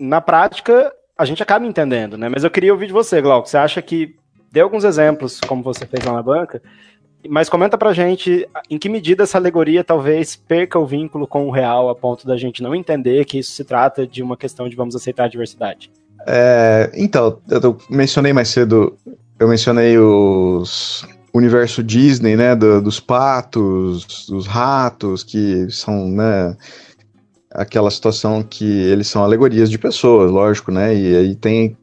[0.00, 2.30] na prática, a gente acaba entendendo, né?
[2.30, 3.50] Mas eu queria ouvir de você, Glauco.
[3.50, 4.16] Você acha que
[4.50, 6.62] dê alguns exemplos, como você fez lá na banca,
[7.28, 11.50] mas comenta pra gente em que medida essa alegoria talvez perca o vínculo com o
[11.50, 14.76] real a ponto da gente não entender que isso se trata de uma questão de
[14.76, 15.90] vamos aceitar a diversidade.
[16.26, 18.96] É, então, eu mencionei mais cedo,
[19.38, 26.54] eu mencionei os universo Disney, né, do, dos patos, dos ratos, que são, né,
[27.50, 31.76] aquela situação que eles são alegorias de pessoas, lógico, né, e aí tem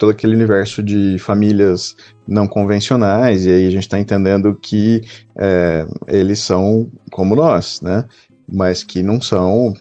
[0.00, 1.94] todo aquele universo de famílias
[2.26, 5.02] não convencionais, e aí a gente está entendendo que
[5.36, 8.06] é, eles são como nós, né?
[8.50, 9.74] Mas que não são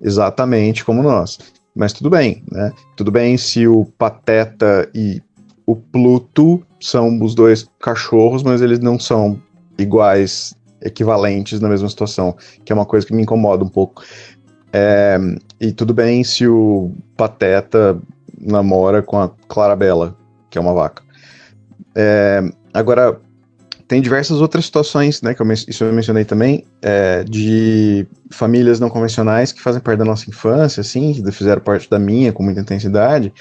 [0.00, 1.38] exatamente como nós.
[1.74, 2.72] Mas tudo bem, né?
[2.96, 5.20] Tudo bem se o Pateta e
[5.66, 9.42] o Pluto são os dois cachorros, mas eles não são
[9.76, 14.04] iguais, equivalentes na mesma situação, que é uma coisa que me incomoda um pouco.
[14.72, 15.18] É,
[15.60, 17.98] e tudo bem se o Pateta
[18.40, 20.16] namora com a Clarabella,
[20.50, 21.02] que é uma vaca.
[21.94, 22.42] É,
[22.74, 23.18] agora,
[23.88, 28.90] tem diversas outras situações, né, que eu, isso eu mencionei também, é, de famílias não
[28.90, 32.60] convencionais que fazem parte da nossa infância, assim, que fizeram parte da minha com muita
[32.60, 33.32] intensidade,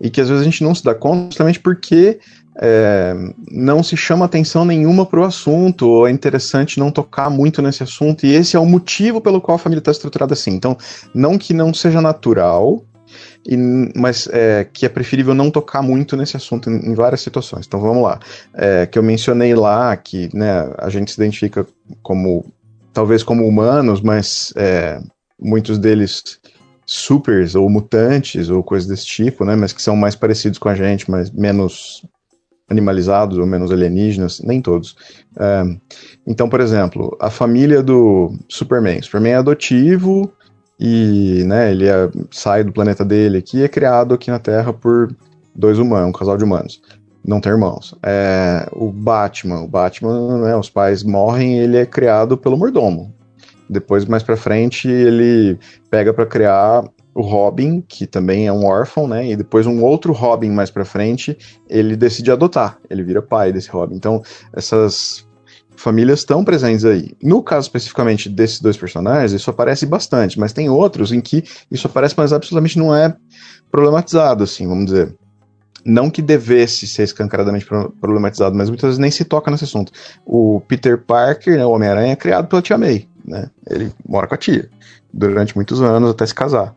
[0.00, 2.20] e que às vezes a gente não se dá conta justamente porque
[2.60, 3.14] é,
[3.50, 7.82] não se chama atenção nenhuma para o assunto, ou é interessante não tocar muito nesse
[7.82, 10.52] assunto, e esse é o motivo pelo qual a família está estruturada assim.
[10.52, 10.76] Então,
[11.14, 12.84] não que não seja natural,
[13.46, 13.56] e,
[13.94, 17.66] mas é, que é preferível não tocar muito nesse assunto em, em várias situações.
[17.66, 18.18] Então vamos lá.
[18.54, 21.66] É, que eu mencionei lá que né, a gente se identifica
[22.02, 22.52] como,
[22.92, 25.00] talvez como humanos, mas é,
[25.38, 26.38] muitos deles
[26.86, 30.74] supers ou mutantes ou coisas desse tipo, né, mas que são mais parecidos com a
[30.74, 32.06] gente, mas menos
[32.68, 34.96] animalizados ou menos alienígenas, nem todos.
[35.38, 35.64] É,
[36.26, 39.02] então, por exemplo, a família do Superman.
[39.02, 40.32] Superman é adotivo
[40.78, 44.72] e né, ele é, sai do planeta dele aqui e é criado aqui na Terra
[44.72, 45.14] por
[45.54, 46.82] dois humanos, um casal de humanos.
[47.26, 47.94] Não tem irmãos.
[48.02, 53.14] É, o Batman, o Batman, né, os pais morrem ele é criado pelo mordomo.
[53.68, 55.58] Depois, mais pra frente, ele
[55.90, 59.30] pega para criar o Robin, que também é um órfão, né?
[59.30, 61.36] E depois um outro Robin mais pra frente,
[61.68, 62.78] ele decide adotar.
[62.90, 63.94] Ele vira pai desse Robin.
[63.94, 64.22] Então,
[64.52, 65.26] essas
[65.76, 67.12] famílias estão presentes aí.
[67.22, 71.86] No caso especificamente desses dois personagens, isso aparece bastante, mas tem outros em que isso
[71.86, 73.14] aparece, mas absolutamente não é
[73.70, 75.14] problematizado, assim, vamos dizer.
[75.84, 77.66] Não que devesse ser escancaradamente
[78.00, 79.92] problematizado, mas muitas vezes nem se toca nesse assunto.
[80.24, 83.50] O Peter Parker, né, o Homem-Aranha, é criado pela tia May, né?
[83.68, 84.70] Ele mora com a tia
[85.12, 86.74] durante muitos anos até se casar.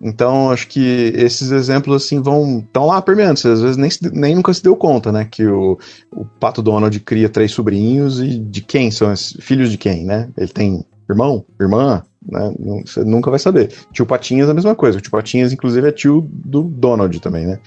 [0.00, 3.38] Então, acho que esses exemplos assim vão estão lá permeando.
[3.38, 5.24] Você às vezes nem, nem nunca se deu conta, né?
[5.24, 5.78] Que o,
[6.12, 10.28] o Pato Donald cria três sobrinhos e de quem são esses filhos de quem, né?
[10.36, 12.52] Ele tem irmão, irmã, né?
[12.84, 13.72] Você nunca vai saber.
[13.92, 14.98] Tio Patinhas é a mesma coisa.
[14.98, 17.58] O tio Patinhas, inclusive, é tio do Donald também, né?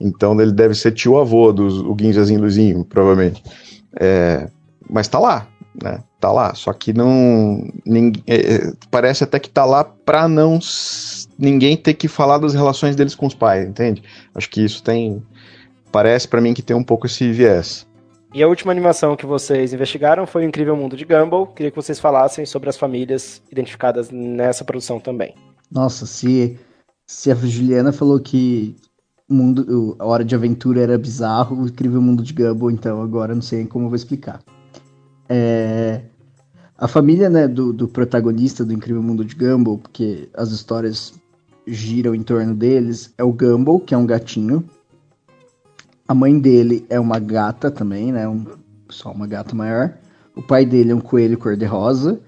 [0.00, 3.42] Então ele deve ser tio avô do Guinjazinho Luzinho, provavelmente.
[3.98, 4.48] É,
[4.88, 5.46] mas tá lá,
[5.82, 6.02] né?
[6.20, 6.54] Tá lá.
[6.54, 7.66] Só que não.
[7.84, 10.60] Ninguém, é, parece até que tá lá pra não
[11.38, 14.02] ninguém ter que falar das relações deles com os pais, entende?
[14.34, 15.22] Acho que isso tem.
[15.92, 17.86] Parece para mim que tem um pouco esse viés.
[18.34, 21.46] E a última animação que vocês investigaram foi o Incrível Mundo de Gumball.
[21.46, 25.34] Queria que vocês falassem sobre as famílias identificadas nessa produção também.
[25.70, 26.58] Nossa, se,
[27.06, 28.76] se a Juliana falou que
[29.28, 33.34] o mundo, a Hora de Aventura era bizarro, o Incrível Mundo de Gumball, então agora
[33.34, 34.42] não sei como eu vou explicar.
[35.28, 36.02] É,
[36.76, 41.14] a família né, do, do protagonista do Incrível Mundo de Gumball, porque as histórias
[41.66, 44.64] giram em torno deles é o Gumball, que é um gatinho.
[46.06, 48.28] A mãe dele é uma gata também, né?
[48.28, 48.44] Um,
[48.88, 49.94] só uma gata maior.
[50.34, 52.20] O pai dele é um coelho cor-de-rosa.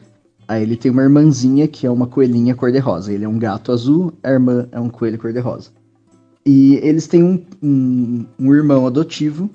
[0.49, 3.13] Aí ele tem uma irmãzinha que é uma coelhinha cor-de-rosa.
[3.13, 5.71] Ele é um gato azul, a irmã é um coelho cor-de-rosa.
[6.45, 9.51] E eles têm um, um, um irmão adotivo,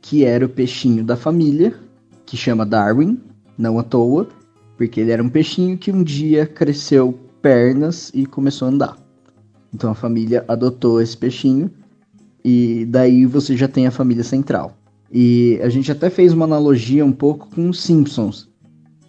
[0.00, 1.74] que era o peixinho da família,
[2.26, 3.20] que chama Darwin,
[3.56, 4.28] não à toa,
[4.76, 9.01] porque ele era um peixinho que um dia cresceu pernas e começou a andar.
[9.74, 11.70] Então a família adotou esse peixinho
[12.44, 14.76] e daí você já tem a família central.
[15.10, 18.48] E a gente até fez uma analogia um pouco com os Simpsons,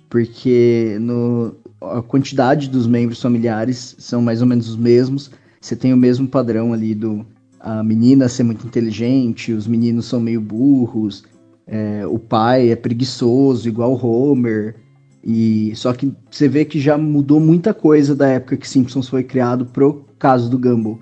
[0.10, 5.32] porque no, a quantidade dos membros familiares são mais ou menos os mesmos.
[5.62, 7.26] Você tem o mesmo padrão ali do
[7.60, 11.24] a menina ser muito inteligente, os meninos são meio burros,
[11.66, 14.76] é, o pai é preguiçoso, igual Homer.
[15.24, 19.24] E só que você vê que já mudou muita coisa da época que Simpsons foi
[19.24, 21.00] criado pro caso do Gumball.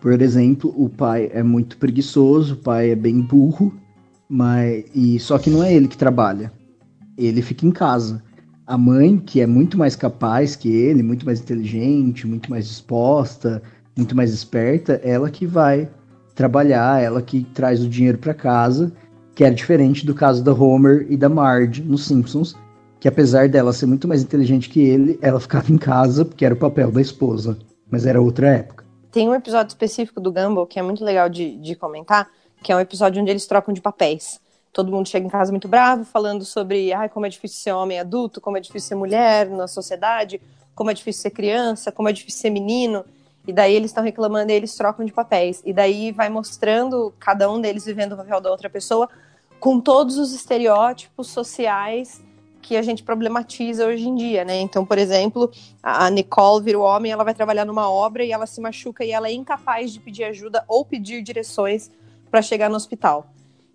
[0.00, 3.74] Por exemplo, o pai é muito preguiçoso, o pai é bem burro,
[4.28, 6.52] mas e só que não é ele que trabalha.
[7.18, 8.22] Ele fica em casa.
[8.64, 13.60] A mãe, que é muito mais capaz que ele, muito mais inteligente, muito mais disposta,
[13.96, 15.88] muito mais esperta, ela que vai
[16.36, 18.92] trabalhar, ela que traz o dinheiro para casa,
[19.34, 22.54] que era diferente do caso da Homer e da Marge nos Simpsons,
[23.00, 26.54] que apesar dela ser muito mais inteligente que ele, ela ficava em casa porque era
[26.54, 27.58] o papel da esposa
[27.92, 28.86] mas era outra época.
[29.12, 32.30] Tem um episódio específico do Gumball que é muito legal de, de comentar,
[32.62, 34.40] que é um episódio onde eles trocam de papéis.
[34.72, 38.00] Todo mundo chega em casa muito bravo, falando sobre ai, como é difícil ser homem
[38.00, 40.40] adulto, como é difícil ser mulher na sociedade,
[40.74, 43.04] como é difícil ser criança, como é difícil ser menino.
[43.46, 45.60] E daí eles estão reclamando e eles trocam de papéis.
[45.62, 49.10] E daí vai mostrando cada um deles vivendo o papel da outra pessoa
[49.60, 52.22] com todos os estereótipos sociais
[52.62, 54.60] que a gente problematiza hoje em dia, né?
[54.60, 55.50] Então, por exemplo,
[55.82, 59.10] a Nicole vira o homem, ela vai trabalhar numa obra e ela se machuca e
[59.10, 61.90] ela é incapaz de pedir ajuda ou pedir direções
[62.30, 63.26] para chegar no hospital.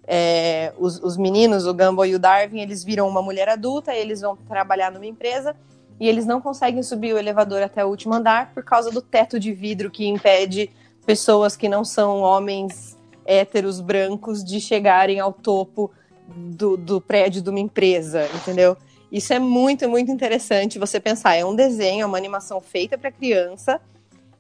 [0.08, 4.22] É, os, os, meninos, o Gumball e o Darwin, eles viram uma mulher adulta, eles
[4.22, 5.54] vão trabalhar numa empresa
[6.00, 9.38] e eles não conseguem subir o elevador até o último andar por causa do teto
[9.38, 10.70] de vidro que impede
[11.06, 15.92] pessoas que não são homens héteros brancos de chegarem ao topo
[16.28, 18.76] do, do prédio de uma empresa, entendeu?
[19.12, 21.36] Isso é muito, muito interessante você pensar.
[21.36, 23.80] É um desenho, é uma animação feita para criança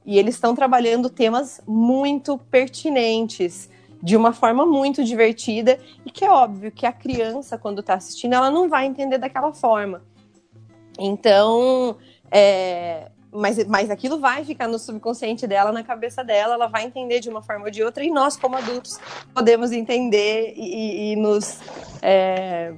[0.05, 3.69] e eles estão trabalhando temas muito pertinentes
[4.01, 8.33] de uma forma muito divertida e que é óbvio que a criança, quando está assistindo,
[8.33, 10.03] ela não vai entender daquela forma.
[10.99, 11.97] Então,
[12.31, 17.19] é, mas, mas aquilo vai ficar no subconsciente dela, na cabeça dela, ela vai entender
[17.19, 18.99] de uma forma ou de outra, e nós, como adultos,
[19.33, 21.59] podemos entender e, e nos
[22.01, 22.73] é,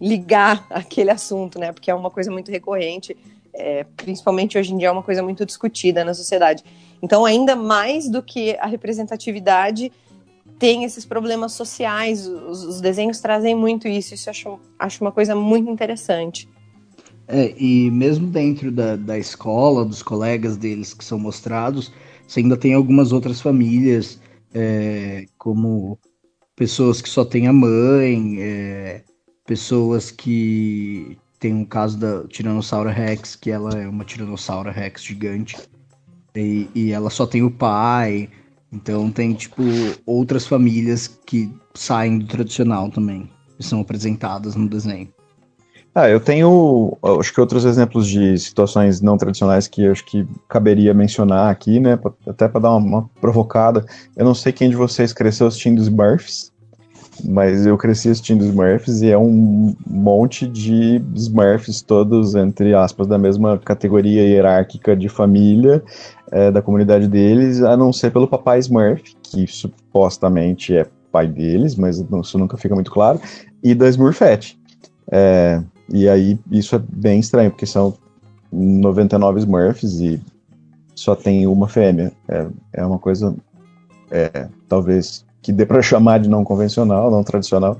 [0.00, 1.72] ligar aquele assunto, né?
[1.72, 3.16] Porque é uma coisa muito recorrente,
[3.54, 6.62] é, principalmente hoje em dia é uma coisa muito discutida na sociedade.
[7.02, 9.90] Então, ainda mais do que a representatividade,
[10.58, 15.12] tem esses problemas sociais, os, os desenhos trazem muito isso, isso eu acho, acho uma
[15.12, 16.48] coisa muito interessante.
[17.28, 21.92] É, e mesmo dentro da, da escola, dos colegas deles que são mostrados,
[22.26, 24.20] você ainda tem algumas outras famílias,
[24.54, 25.98] é, como
[26.54, 29.04] pessoas que só têm a mãe, é,
[29.46, 35.56] pessoas que tem um caso da Tiranossauro Rex, que ela é uma Tiranossauro Rex gigante,
[36.34, 38.28] e, e ela só tem o pai.
[38.72, 39.62] Então tem, tipo,
[40.04, 45.08] outras famílias que saem do tradicional também, que são apresentadas no desenho.
[45.98, 50.92] Ah, eu tenho, acho que outros exemplos de situações não tradicionais que acho que caberia
[50.92, 53.82] mencionar aqui, né, até para dar uma, uma, provocada.
[54.14, 56.52] Eu não sei quem de vocês cresceu assistindo os Smurfs,
[57.24, 63.06] mas eu cresci assistindo os Smurfs e é um monte de Smurfs todos, entre aspas,
[63.06, 65.82] da mesma categoria hierárquica de família
[66.30, 71.74] é, da comunidade deles, a não ser pelo papai Smurf, que supostamente é pai deles,
[71.74, 73.18] mas isso nunca fica muito claro,
[73.62, 74.58] e da Smurfette.
[75.10, 77.94] É, e aí isso é bem estranho, porque são
[78.52, 80.20] 99 Smurfs e
[80.94, 82.12] só tem uma fêmea.
[82.28, 83.34] É, é uma coisa,
[84.10, 87.78] é, talvez, que dê para chamar de não convencional, não tradicional.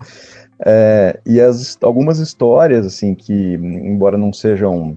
[0.59, 4.97] É, e as, algumas histórias, assim, que, embora não sejam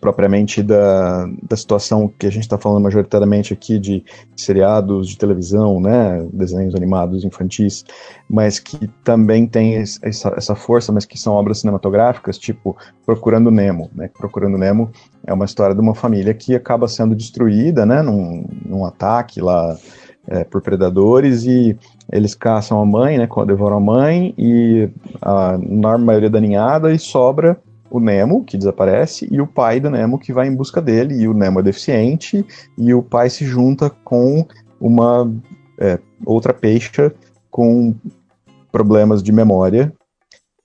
[0.00, 4.04] propriamente da, da situação que a gente está falando majoritariamente aqui de
[4.36, 7.84] seriados de televisão, né, desenhos animados infantis,
[8.28, 13.90] mas que também tem essa, essa força, mas que são obras cinematográficas, tipo Procurando Nemo,
[13.94, 14.90] né, Procurando Nemo
[15.26, 19.76] é uma história de uma família que acaba sendo destruída, né, num, num ataque lá
[20.26, 21.76] é, por predadores e
[22.12, 24.88] eles caçam a mãe, né, devoram a mãe e
[25.20, 27.58] a enorme maioria da ninhada e sobra
[27.90, 31.28] o Nemo, que desaparece, e o pai do Nemo, que vai em busca dele, e
[31.28, 32.44] o Nemo é deficiente,
[32.76, 34.46] e o pai se junta com
[34.80, 35.30] uma
[35.78, 37.12] é, outra peixe
[37.50, 37.94] com
[38.70, 39.92] problemas de memória,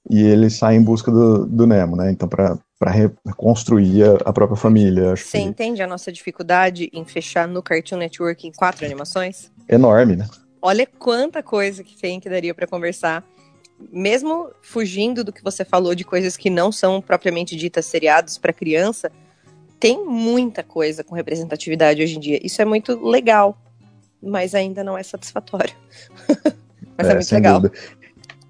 [0.09, 2.11] e ele sai em busca do, do Nemo, né?
[2.11, 2.57] Então, para
[3.25, 5.15] reconstruir a, a, própria família.
[5.15, 5.43] Você que...
[5.43, 9.49] entende a nossa dificuldade em fechar no Cartoon Network em quatro animações?
[9.69, 10.27] Enorme, né?
[10.61, 13.23] Olha quanta coisa que tem que daria para conversar
[13.91, 18.53] mesmo fugindo do que você falou de coisas que não são propriamente ditas seriados para
[18.53, 19.11] criança,
[19.79, 22.39] tem muita coisa com representatividade hoje em dia.
[22.41, 23.57] Isso é muito legal,
[24.21, 25.75] mas ainda não é satisfatório.
[26.97, 27.59] mas é, é muito legal.
[27.59, 27.79] Dúvida.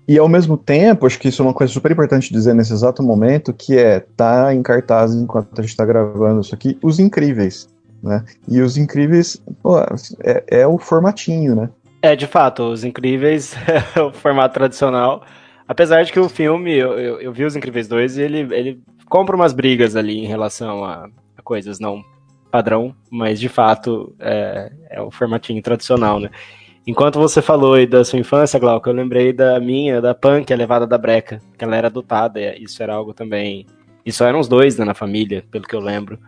[0.07, 3.01] E ao mesmo tempo, acho que isso é uma coisa super importante dizer nesse exato
[3.01, 7.69] momento, que é tá em cartaz enquanto a gente está gravando isso aqui, Os Incríveis,
[8.01, 8.23] né?
[8.47, 9.79] E Os Incríveis pô,
[10.19, 11.69] é, é o formatinho, né?
[12.03, 13.55] É, de fato, Os Incríveis
[13.95, 15.23] é o formato tradicional.
[15.65, 18.83] Apesar de que o filme, eu, eu, eu, vi Os Incríveis 2 e ele, ele
[19.05, 22.03] compra umas brigas ali em relação a, a coisas não
[22.51, 26.29] padrão, mas de fato é, é o formatinho tradicional, né?
[26.85, 30.57] Enquanto você falou aí da sua infância, Glauco, eu lembrei da minha, da Punk, a
[30.57, 33.65] levada da breca, que ela era adotada, isso era algo também.
[34.05, 36.19] Isso eram os dois né, na família, pelo que eu lembro.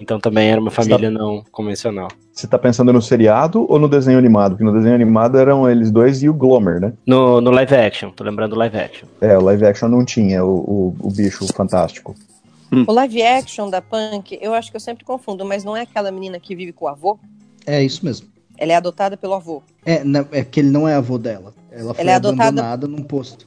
[0.00, 1.18] Então também era uma família tá...
[1.18, 2.08] não convencional.
[2.32, 4.52] Você tá pensando no seriado ou no desenho animado?
[4.52, 6.92] Porque no desenho animado eram eles dois e o Glomer, né?
[7.06, 9.08] No, no live action, tô lembrando do live action.
[9.20, 12.14] É, o live action não tinha o, o, o bicho fantástico.
[12.88, 16.10] O live action da Punk, eu acho que eu sempre confundo, mas não é aquela
[16.10, 17.18] menina que vive com o avô?
[17.64, 18.26] É isso mesmo.
[18.58, 19.62] Ela é adotada pelo avô.
[19.86, 21.54] É, não, é que ele não é avô dela.
[21.70, 22.88] Ela foi ela é abandonada adotada...
[22.88, 23.46] num posto.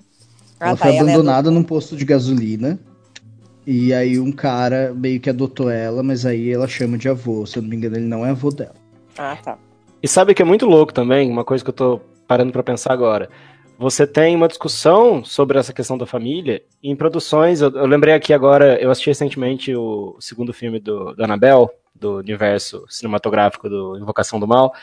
[0.59, 2.79] Ah, ela tá, foi abandonada ela é num posto de gasolina
[3.69, 7.45] e aí um cara meio que adotou ela, mas aí ela chama de avô.
[7.45, 8.73] Se eu não me engano, ele não é avô dela.
[9.17, 9.59] Ah, tá.
[10.01, 12.93] E sabe que é muito louco também, uma coisa que eu tô parando para pensar
[12.93, 13.29] agora.
[13.77, 17.59] Você tem uma discussão sobre essa questão da família em produções.
[17.59, 22.19] Eu, eu lembrei aqui agora, eu assisti recentemente o segundo filme do, do Annabelle, do
[22.19, 24.73] universo cinematográfico do Invocação do Mal.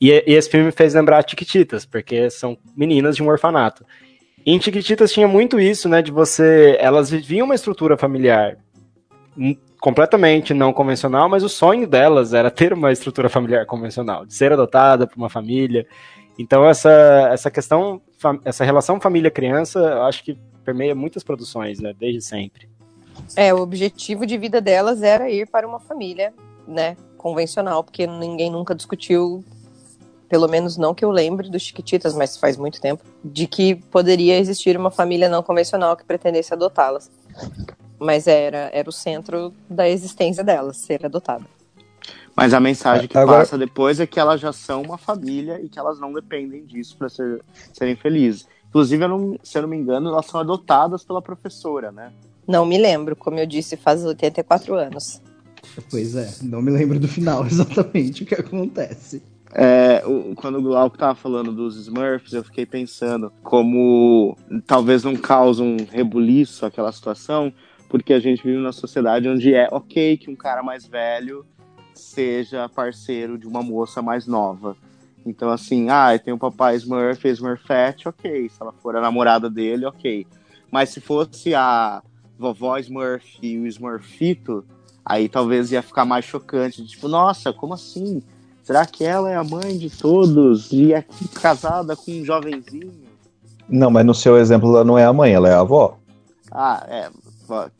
[0.00, 3.84] E, e esse filme me fez lembrar Tiquititas, porque são meninas de um orfanato.
[4.46, 8.58] Em Chiquititas tinha muito isso, né, de você, elas viviam uma estrutura familiar
[9.80, 14.52] completamente não convencional, mas o sonho delas era ter uma estrutura familiar convencional, de ser
[14.52, 15.86] adotada por uma família.
[16.38, 16.90] Então essa
[17.32, 18.00] essa questão,
[18.44, 22.68] essa relação família-criança, eu acho que permeia muitas produções, né, desde sempre.
[23.36, 26.32] É, o objetivo de vida delas era ir para uma família,
[26.66, 29.44] né, convencional, porque ninguém nunca discutiu
[30.28, 34.38] pelo menos não que eu lembre dos Chiquititas, mas faz muito tempo, de que poderia
[34.38, 37.10] existir uma família não convencional que pretendesse adotá-las.
[37.98, 41.44] mas era, era o centro da existência dela, ser adotada.
[42.36, 45.68] Mas a mensagem que Agora- passa depois é que elas já são uma família e
[45.68, 47.42] que elas não dependem disso para ser,
[47.72, 48.46] serem felizes.
[48.68, 52.12] Inclusive, eu não- se eu não me engano, elas são adotadas pela professora, né?
[52.46, 55.22] Não me lembro, como eu disse, faz 84 anos.
[55.90, 59.22] Pois é, não me lembro do final exatamente o que acontece.
[59.56, 60.02] É,
[60.34, 64.36] quando o Glauco tava falando dos Smurfs, eu fiquei pensando como
[64.66, 67.52] talvez não causa um rebuliço aquela situação,
[67.88, 71.46] porque a gente vive numa sociedade onde é ok que um cara mais velho
[71.94, 74.76] seja parceiro de uma moça mais nova.
[75.24, 78.48] Então, assim, ah, tem o papai Smurf Smurfette, ok.
[78.48, 80.26] Se ela for a namorada dele, ok.
[80.70, 82.02] Mas se fosse a
[82.36, 84.64] vovó Smurf e o Smurfito,
[85.04, 86.84] aí talvez ia ficar mais chocante.
[86.84, 88.20] Tipo, nossa, como assim?
[88.64, 91.04] Será que ela é a mãe de todos e é
[91.34, 92.92] casada com um jovenzinho?
[93.68, 95.98] Não, mas no seu exemplo ela não é a mãe, ela é a avó.
[96.50, 97.10] Ah, é.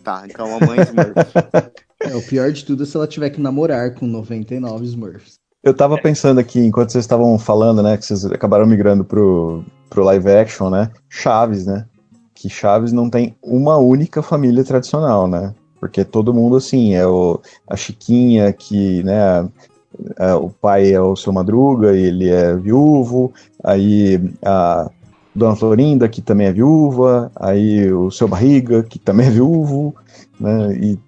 [0.02, 1.14] Tá, então a mãe Smurf.
[2.00, 5.38] É, o pior de tudo é se ela tiver que namorar com 99 Smurfs.
[5.62, 10.04] Eu tava pensando aqui, enquanto vocês estavam falando, né, que vocês acabaram migrando pro, pro
[10.04, 11.86] live action, né, Chaves, né,
[12.34, 17.40] que Chaves não tem uma única família tradicional, né, porque todo mundo, assim, é o,
[17.66, 19.48] a Chiquinha, que, né,
[20.40, 24.90] o pai é o seu Madruga, ele é viúvo, aí a
[25.34, 29.94] Dona Florinda, que também é viúva, aí o seu Barriga, que também é viúvo,
[30.38, 30.98] né, e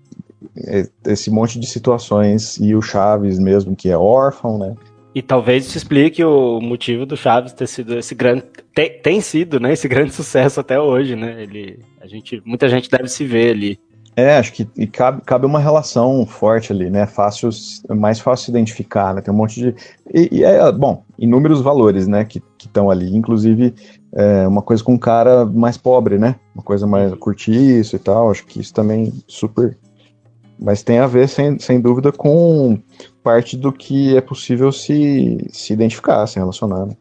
[0.58, 4.74] é, esse monte de situações, e o Chaves mesmo, que é órfão, né,
[5.14, 8.44] E talvez isso explique o motivo do Chaves ter sido esse grande.
[8.74, 9.72] Tem, tem sido, né?
[9.72, 11.42] Esse grande sucesso até hoje, né?
[11.42, 13.78] Ele, a gente, muita gente deve se ver ali.
[14.18, 17.04] É, acho que e cabe, cabe uma relação forte ali, né?
[17.06, 17.50] Fácil,
[17.90, 19.20] mais fácil se identificar, né?
[19.20, 19.74] Tem um monte de.
[20.12, 22.24] E, e é, bom, inúmeros valores, né?
[22.24, 23.14] Que estão ali.
[23.14, 23.74] Inclusive,
[24.14, 26.36] é, uma coisa com um cara mais pobre, né?
[26.54, 28.30] Uma coisa mais curtiço e tal.
[28.30, 29.76] Acho que isso também super.
[30.58, 32.80] Mas tem a ver, sem, sem dúvida, com
[33.22, 36.86] parte do que é possível se, se identificar, se relacionar.
[36.86, 36.96] Né?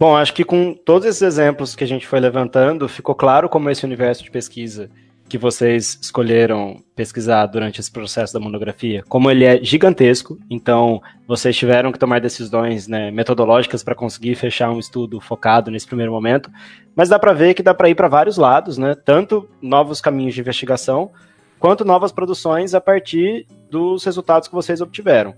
[0.00, 3.70] Bom, acho que com todos esses exemplos que a gente foi levantando, ficou claro como
[3.70, 4.90] esse universo de pesquisa
[5.28, 11.56] que vocês escolheram pesquisar durante esse processo da monografia, como ele é gigantesco, então vocês
[11.56, 16.50] tiveram que tomar decisões né, metodológicas para conseguir fechar um estudo focado nesse primeiro momento,
[16.94, 18.94] mas dá para ver que dá para ir para vários lados, né?
[18.94, 21.10] Tanto novos caminhos de investigação,
[21.58, 25.34] quanto novas produções a partir dos resultados que vocês obtiveram.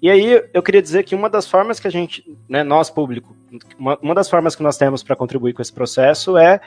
[0.00, 3.34] E aí eu queria dizer que uma das formas que a gente, né, nós público,
[3.78, 6.60] uma, uma das formas que nós temos para contribuir com esse processo é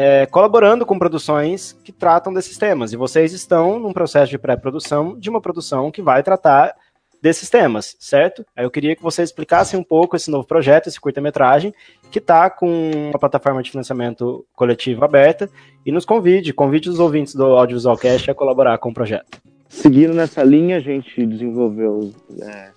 [0.00, 2.92] é, colaborando com produções que tratam desses temas.
[2.92, 6.72] E vocês estão num processo de pré-produção de uma produção que vai tratar
[7.20, 8.46] desses temas, certo?
[8.54, 11.74] Aí eu queria que vocês explicassem um pouco esse novo projeto, esse curta-metragem,
[12.12, 15.50] que está com uma plataforma de financiamento coletivo aberta,
[15.84, 19.42] e nos convide, convide os ouvintes do Audiovisual Cast a colaborar com o projeto.
[19.68, 22.70] Seguindo nessa linha, a gente desenvolveu, é,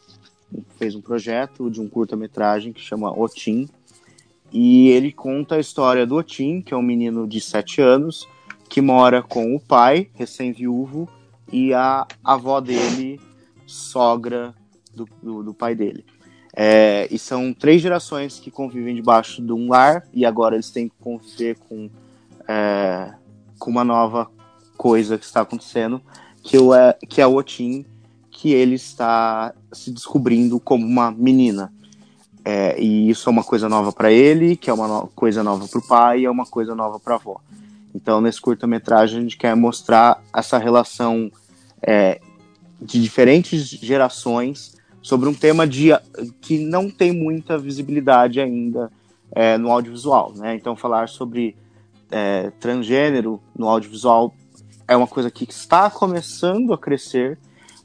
[0.79, 3.69] fez um projeto de um curta-metragem que chama Otim,
[4.51, 8.27] e ele conta a história do Otim, que é um menino de 7 anos,
[8.67, 11.07] que mora com o pai, recém-viúvo,
[11.51, 13.19] e a avó dele,
[13.65, 14.53] sogra
[14.93, 16.05] do, do, do pai dele.
[16.53, 20.89] É, e são três gerações que convivem debaixo de um lar, e agora eles têm
[20.89, 21.89] que conviver com,
[22.47, 23.13] é,
[23.57, 24.29] com uma nova
[24.77, 26.01] coisa que está acontecendo,
[26.43, 27.85] que, o, é, que é o Otim,
[28.29, 31.71] que ele está se descobrindo como uma menina.
[32.43, 35.67] É, e isso é uma coisa nova para ele, que é uma no coisa nova
[35.67, 37.39] para o pai e é uma coisa nova para a avó.
[37.93, 41.31] Então, nesse curta-metragem, a gente quer mostrar essa relação
[41.81, 42.19] é,
[42.81, 45.89] de diferentes gerações sobre um tema de,
[46.39, 48.91] que não tem muita visibilidade ainda
[49.31, 50.33] é, no audiovisual.
[50.35, 50.55] Né?
[50.55, 51.55] Então, falar sobre
[52.09, 54.33] é, transgênero no audiovisual
[54.87, 57.37] é uma coisa que está começando a crescer,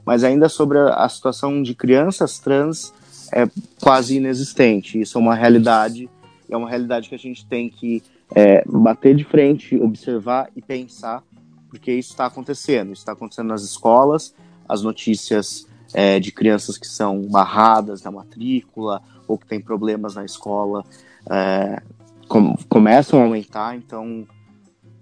[0.05, 2.93] mas ainda sobre a, a situação de crianças trans
[3.33, 3.49] é
[3.81, 5.01] quase inexistente.
[5.01, 6.09] Isso é uma realidade,
[6.49, 8.03] é uma realidade que a gente tem que
[8.35, 11.23] é, bater de frente, observar e pensar,
[11.69, 12.93] porque isso está acontecendo.
[12.93, 14.35] Isso está acontecendo nas escolas,
[14.69, 20.25] as notícias é, de crianças que são barradas na matrícula ou que têm problemas na
[20.25, 20.85] escola
[21.31, 21.83] é,
[22.29, 24.27] com, começam a aumentar, então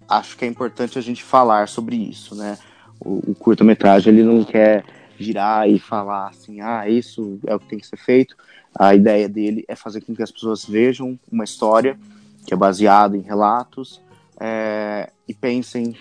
[0.08, 2.58] acho que é importante a gente falar sobre isso, né?
[3.00, 4.84] O, o curta-metragem ele não quer
[5.18, 8.36] virar e falar assim, ah, isso é o que tem que ser feito.
[8.74, 11.98] A ideia dele é fazer com que as pessoas vejam uma história
[12.46, 14.02] que é baseada em relatos
[14.38, 15.96] é, e pensem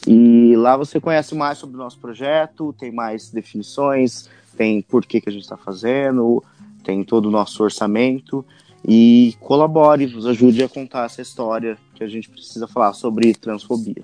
[0.06, 5.22] E lá você conhece mais sobre o nosso projeto, tem mais definições, tem por que,
[5.22, 6.44] que a gente está fazendo,
[6.84, 8.46] tem todo o nosso orçamento.
[8.88, 14.04] E colabore, nos ajude a contar essa história que a gente precisa falar sobre transfobia.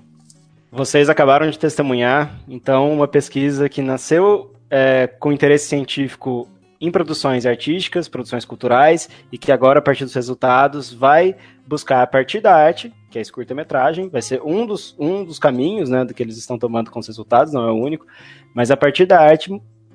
[0.70, 6.46] Vocês acabaram de testemunhar, então, uma pesquisa que nasceu é, com interesse científico
[6.80, 11.34] em produções artísticas, produções culturais, e que agora, a partir dos resultados, vai
[11.66, 15.38] buscar a partir da arte, que é esse curta-metragem, vai ser um dos, um dos
[15.38, 18.06] caminhos né, do que eles estão tomando com os resultados, não é o único,
[18.54, 19.50] mas a partir da arte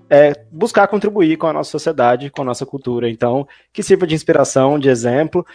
[0.09, 3.09] é, buscar contribuir com a nossa sociedade, com a nossa cultura.
[3.09, 5.45] Então, que sirva de inspiração, de exemplo,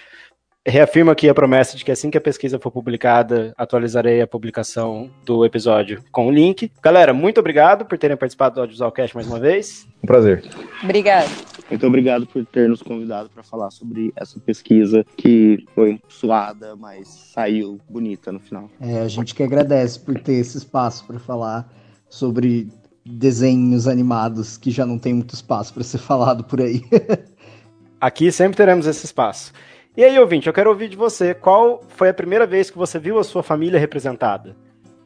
[0.68, 5.10] reafirmo aqui a promessa de que assim que a pesquisa for publicada, atualizarei a publicação
[5.24, 6.70] do episódio com o link.
[6.82, 9.88] Galera, muito obrigado por terem participado do Audiovisualcast mais uma vez.
[10.02, 10.44] Um prazer.
[10.82, 11.30] Obrigado.
[11.70, 17.08] Muito obrigado por ter nos convidado para falar sobre essa pesquisa que foi suada, mas
[17.08, 18.70] saiu bonita no final.
[18.80, 21.70] É, a gente que agradece por ter esse espaço para falar
[22.08, 22.68] sobre
[23.04, 26.82] desenhos animados que já não tem muito espaço para ser falado por aí.
[28.00, 29.52] Aqui sempre teremos esse espaço.
[29.98, 31.34] E aí, ouvinte, eu quero ouvir de você.
[31.34, 34.54] Qual foi a primeira vez que você viu a sua família representada?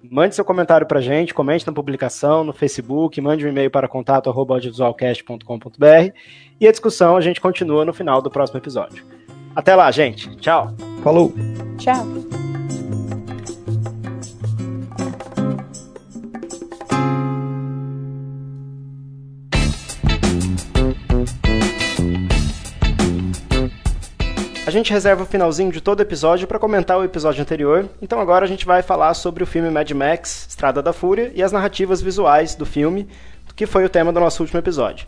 [0.03, 6.15] Mande seu comentário pra gente, comente na publicação, no Facebook, mande um e-mail para contato.audiovisualcast.com.br
[6.61, 9.03] e a discussão a gente continua no final do próximo episódio.
[9.57, 10.37] Até lá, gente.
[10.37, 10.75] Tchau.
[11.03, 11.33] Falou.
[11.79, 12.05] Tchau.
[24.73, 28.49] Gente reserva o finalzinho de todo episódio para comentar o episódio anterior, então agora a
[28.49, 32.55] gente vai falar sobre o filme Mad Max Estrada da Fúria e as narrativas visuais
[32.55, 33.07] do filme,
[33.55, 35.07] que foi o tema do nosso último episódio.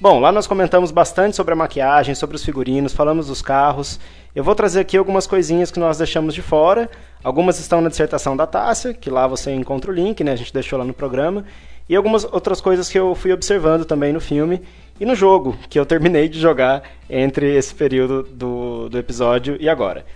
[0.00, 4.00] Bom, lá nós comentamos bastante sobre a maquiagem, sobre os figurinos, falamos dos carros.
[4.34, 6.88] Eu vou trazer aqui algumas coisinhas que nós deixamos de fora.
[7.22, 10.32] Algumas estão na dissertação da Tássia, que lá você encontra o link, né?
[10.32, 11.44] A gente deixou lá no programa.
[11.90, 14.62] E algumas outras coisas que eu fui observando também no filme
[15.00, 19.68] e no jogo, que eu terminei de jogar entre esse período do, do episódio e
[19.68, 20.06] agora.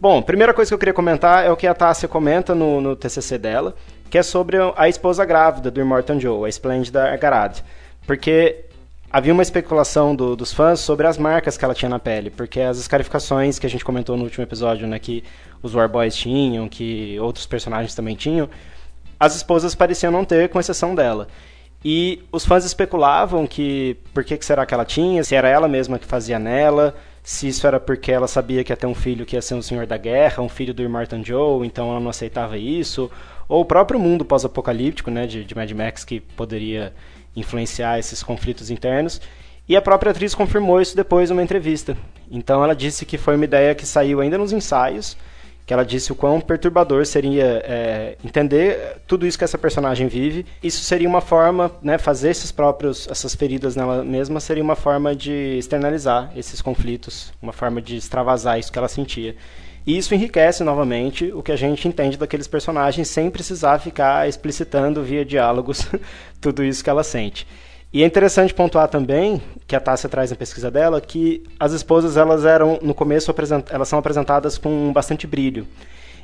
[0.00, 2.94] Bom, primeira coisa que eu queria comentar é o que a Tássia comenta no, no
[2.94, 3.74] TCC dela,
[4.08, 7.64] que é sobre a esposa grávida do Immortan Joe, a Splendida Argarad.
[8.06, 8.66] Porque
[9.10, 12.60] havia uma especulação do, dos fãs sobre as marcas que ela tinha na pele, porque
[12.60, 15.24] as escarificações que a gente comentou no último episódio, né, que
[15.60, 18.48] os Warboys tinham, que outros personagens também tinham,
[19.24, 21.28] as esposas pareciam não ter, com exceção dela.
[21.84, 25.68] E os fãs especulavam que por que, que será que ela tinha, se era ela
[25.68, 29.26] mesma que fazia nela, se isso era porque ela sabia que ia ter um filho
[29.26, 32.10] que ia ser um senhor da guerra, um filho do Immortan Joe, então ela não
[32.10, 33.10] aceitava isso,
[33.48, 36.94] ou o próprio mundo pós-apocalíptico, né, de, de Mad Max que poderia
[37.36, 39.20] influenciar esses conflitos internos.
[39.68, 41.96] E a própria atriz confirmou isso depois numa entrevista.
[42.30, 45.16] Então ela disse que foi uma ideia que saiu ainda nos ensaios,
[45.66, 50.44] que ela disse o quão perturbador seria é, entender tudo isso que essa personagem vive.
[50.62, 55.14] Isso seria uma forma, né, fazer esses próprios, essas feridas nela mesma seria uma forma
[55.14, 59.34] de externalizar esses conflitos, uma forma de extravasar isso que ela sentia.
[59.86, 65.02] E isso enriquece novamente o que a gente entende daqueles personagens sem precisar ficar explicitando
[65.02, 65.86] via diálogos
[66.40, 67.46] tudo isso que ela sente.
[67.94, 72.16] E é interessante pontuar também, que a Tássia traz na pesquisa dela, que as esposas
[72.16, 73.32] elas eram, no começo,
[73.70, 75.64] elas são apresentadas com bastante brilho.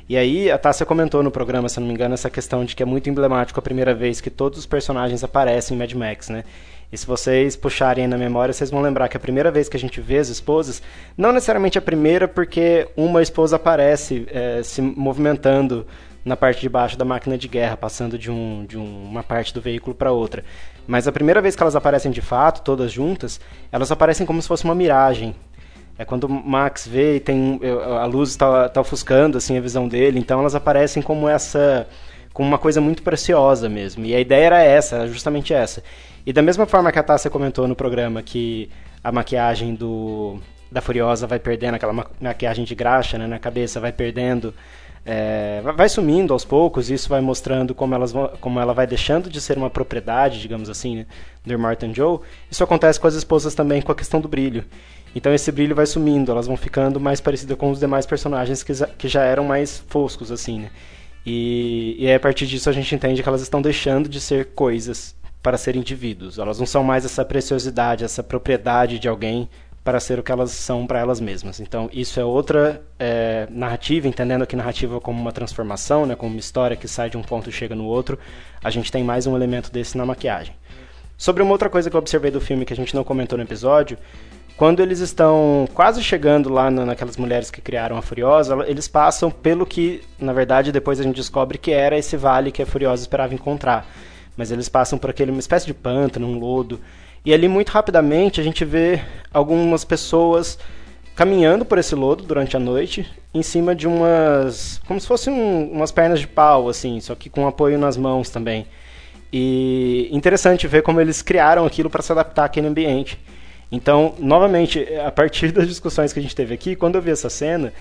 [0.09, 2.83] E aí a Tássia comentou no programa, se não me engano, essa questão de que
[2.83, 6.43] é muito emblemático a primeira vez que todos os personagens aparecem em Mad Max, né?
[6.91, 9.79] E se vocês puxarem na memória, vocês vão lembrar que a primeira vez que a
[9.79, 10.81] gente vê as esposas,
[11.17, 15.87] não necessariamente a primeira, porque uma esposa aparece é, se movimentando
[16.25, 19.53] na parte de baixo da máquina de guerra, passando de, um, de um, uma parte
[19.53, 20.43] do veículo para outra.
[20.87, 23.39] Mas a primeira vez que elas aparecem de fato, todas juntas,
[23.71, 25.35] elas aparecem como se fosse uma miragem.
[25.97, 27.59] É quando Max vê e tem
[27.99, 31.87] a luz está tá ofuscando assim a visão dele, então elas aparecem como essa
[32.33, 34.05] como uma coisa muito preciosa mesmo.
[34.05, 35.83] E a ideia era essa, era justamente essa.
[36.25, 38.69] E da mesma forma que a Tássia comentou no programa que
[39.03, 40.39] a maquiagem do
[40.71, 44.53] da Furiosa vai perdendo aquela maquiagem de graxa né, na cabeça, vai perdendo
[45.05, 49.29] é, vai sumindo aos poucos, isso vai mostrando como, elas vão, como ela vai deixando
[49.29, 51.05] de ser uma propriedade, digamos assim, né,
[51.45, 52.19] do Martin Joe.
[52.49, 54.63] Isso acontece com as esposas também com a questão do brilho.
[55.15, 58.73] Então esse brilho vai sumindo, elas vão ficando mais parecidas com os demais personagens que,
[58.97, 60.69] que já eram mais foscos, assim, né?
[61.25, 65.15] E, e a partir disso a gente entende que elas estão deixando de ser coisas
[65.41, 66.37] para ser indivíduos.
[66.37, 69.49] Elas não são mais essa preciosidade, essa propriedade de alguém
[69.83, 71.59] para ser o que elas são para elas mesmas.
[71.59, 76.39] Então, isso é outra é, narrativa, entendendo aqui narrativa como uma transformação, né, como uma
[76.39, 78.17] história que sai de um ponto e chega no outro.
[78.63, 80.55] A gente tem mais um elemento desse na maquiagem.
[81.17, 83.43] Sobre uma outra coisa que eu observei do filme que a gente não comentou no
[83.43, 83.97] episódio,
[84.55, 89.31] quando eles estão quase chegando lá na, naquelas mulheres que criaram a Furiosa, eles passam
[89.31, 93.01] pelo que, na verdade, depois a gente descobre que era esse vale que a Furiosa
[93.01, 93.87] esperava encontrar.
[94.37, 96.79] Mas eles passam por aquele uma espécie de pântano, um lodo.
[97.23, 99.01] E ali, muito rapidamente, a gente vê
[99.33, 100.57] algumas pessoas
[101.15, 104.81] caminhando por esse lodo durante a noite, em cima de umas.
[104.87, 108.29] como se fossem um, umas pernas de pau, assim, só que com apoio nas mãos
[108.29, 108.65] também.
[109.31, 113.19] E interessante ver como eles criaram aquilo para se adaptar àquele ambiente.
[113.71, 117.29] Então, novamente, a partir das discussões que a gente teve aqui, quando eu vi essa
[117.29, 117.71] cena,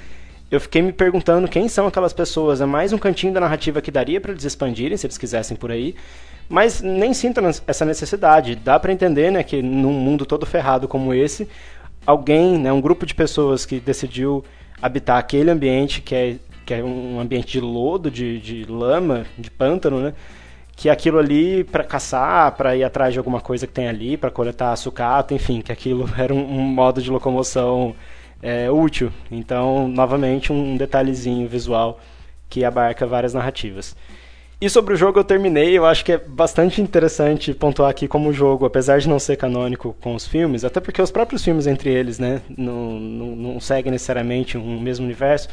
[0.51, 2.61] eu fiquei me perguntando quem são aquelas pessoas.
[2.61, 5.71] É mais um cantinho da narrativa que daria para eles expandirem, se eles quisessem por
[5.73, 5.97] aí.
[6.51, 8.57] Mas nem sinto essa necessidade.
[8.57, 11.49] Dá para entender, né, que num mundo todo ferrado como esse,
[12.05, 14.45] alguém, né, um grupo de pessoas que decidiu
[14.83, 16.37] habitar aquele ambiente que é,
[16.67, 20.13] que é um ambiente de lodo, de, de lama, de pântano, né?
[20.75, 24.31] que aquilo ali para caçar, para ir atrás de alguma coisa que tem ali, para
[24.31, 27.95] coletar sucata, enfim, que aquilo era um, um modo de locomoção
[28.43, 29.13] é, útil.
[29.31, 32.01] Então, novamente, um detalhezinho visual
[32.49, 33.95] que abarca várias narrativas.
[34.61, 38.29] E sobre o jogo eu terminei, eu acho que é bastante interessante pontuar aqui como
[38.29, 41.67] o jogo, apesar de não ser canônico com os filmes, até porque os próprios filmes
[41.67, 45.49] entre eles, né, não, não, não seguem necessariamente um mesmo universo,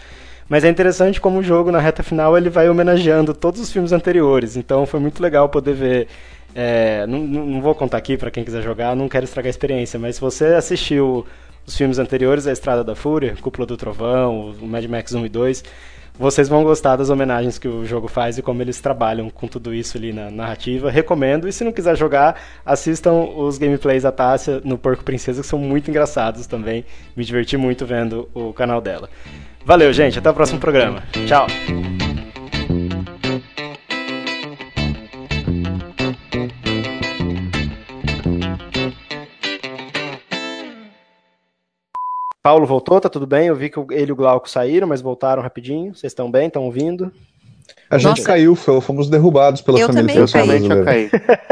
[0.50, 3.94] mas é interessante como o jogo, na reta final, ele vai homenageando todos os filmes
[3.94, 4.58] anteriores.
[4.58, 6.08] Então foi muito legal poder ver.
[6.56, 10.00] É, não, não vou contar aqui para quem quiser jogar, não quero estragar a experiência,
[10.00, 11.26] mas se você assistiu
[11.66, 15.30] os filmes anteriores, A Estrada da Fúria, Cúpula do Trovão, o Mad Max 1 e
[15.30, 15.64] 2,
[16.18, 19.74] vocês vão gostar das homenagens que o jogo faz e como eles trabalham com tudo
[19.74, 20.90] isso ali na narrativa.
[20.90, 21.48] Recomendo.
[21.48, 25.60] E se não quiser jogar, assistam os gameplays da Tássia no Porco Princesa, que são
[25.60, 26.86] muito engraçados também.
[27.16, 29.10] Me diverti muito vendo o canal dela.
[29.66, 30.18] Valeu, gente.
[30.18, 31.04] Até o próximo programa.
[31.28, 31.48] Tchau.
[42.48, 43.48] Paulo voltou, tá tudo bem?
[43.48, 45.94] Eu vi que ele e o Glauco saíram, mas voltaram rapidinho.
[45.94, 46.48] Vocês estão bem?
[46.48, 47.12] Estão ouvindo?
[47.90, 48.24] A gente Nossa.
[48.24, 50.22] caiu, fomos derrubados pela eu família.
[50.22, 51.10] Eu também caí.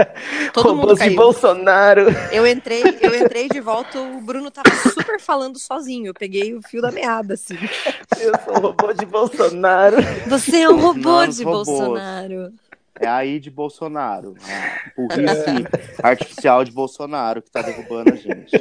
[0.53, 1.09] Todo Robôs mundo caiu.
[1.09, 2.05] de Bolsonaro.
[2.31, 6.07] Eu entrei, eu entrei de volta, o Bruno tava super falando sozinho.
[6.07, 7.57] Eu peguei o fio da meada, assim.
[8.17, 9.97] Eu sou um robô de Bolsonaro.
[10.27, 11.67] Você é um robô de robôs.
[11.67, 12.53] Bolsonaro.
[12.99, 14.35] É aí de Bolsonaro.
[14.95, 15.67] Burrice
[16.01, 18.51] artificial de Bolsonaro que tá derrubando a gente.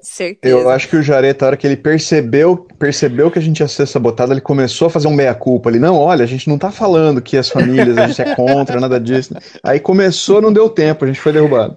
[0.00, 0.54] Certeza.
[0.54, 3.68] Eu acho que o Jareta, a hora que ele percebeu, percebeu que a gente ia
[3.68, 5.78] ser sabotado, ele começou a fazer um meia-culpa ali.
[5.78, 8.98] Não, olha, a gente não tá falando que as famílias, a gente é contra, nada
[8.98, 9.34] disso.
[9.62, 11.76] Aí começou, não deu tempo, a gente foi derrubado.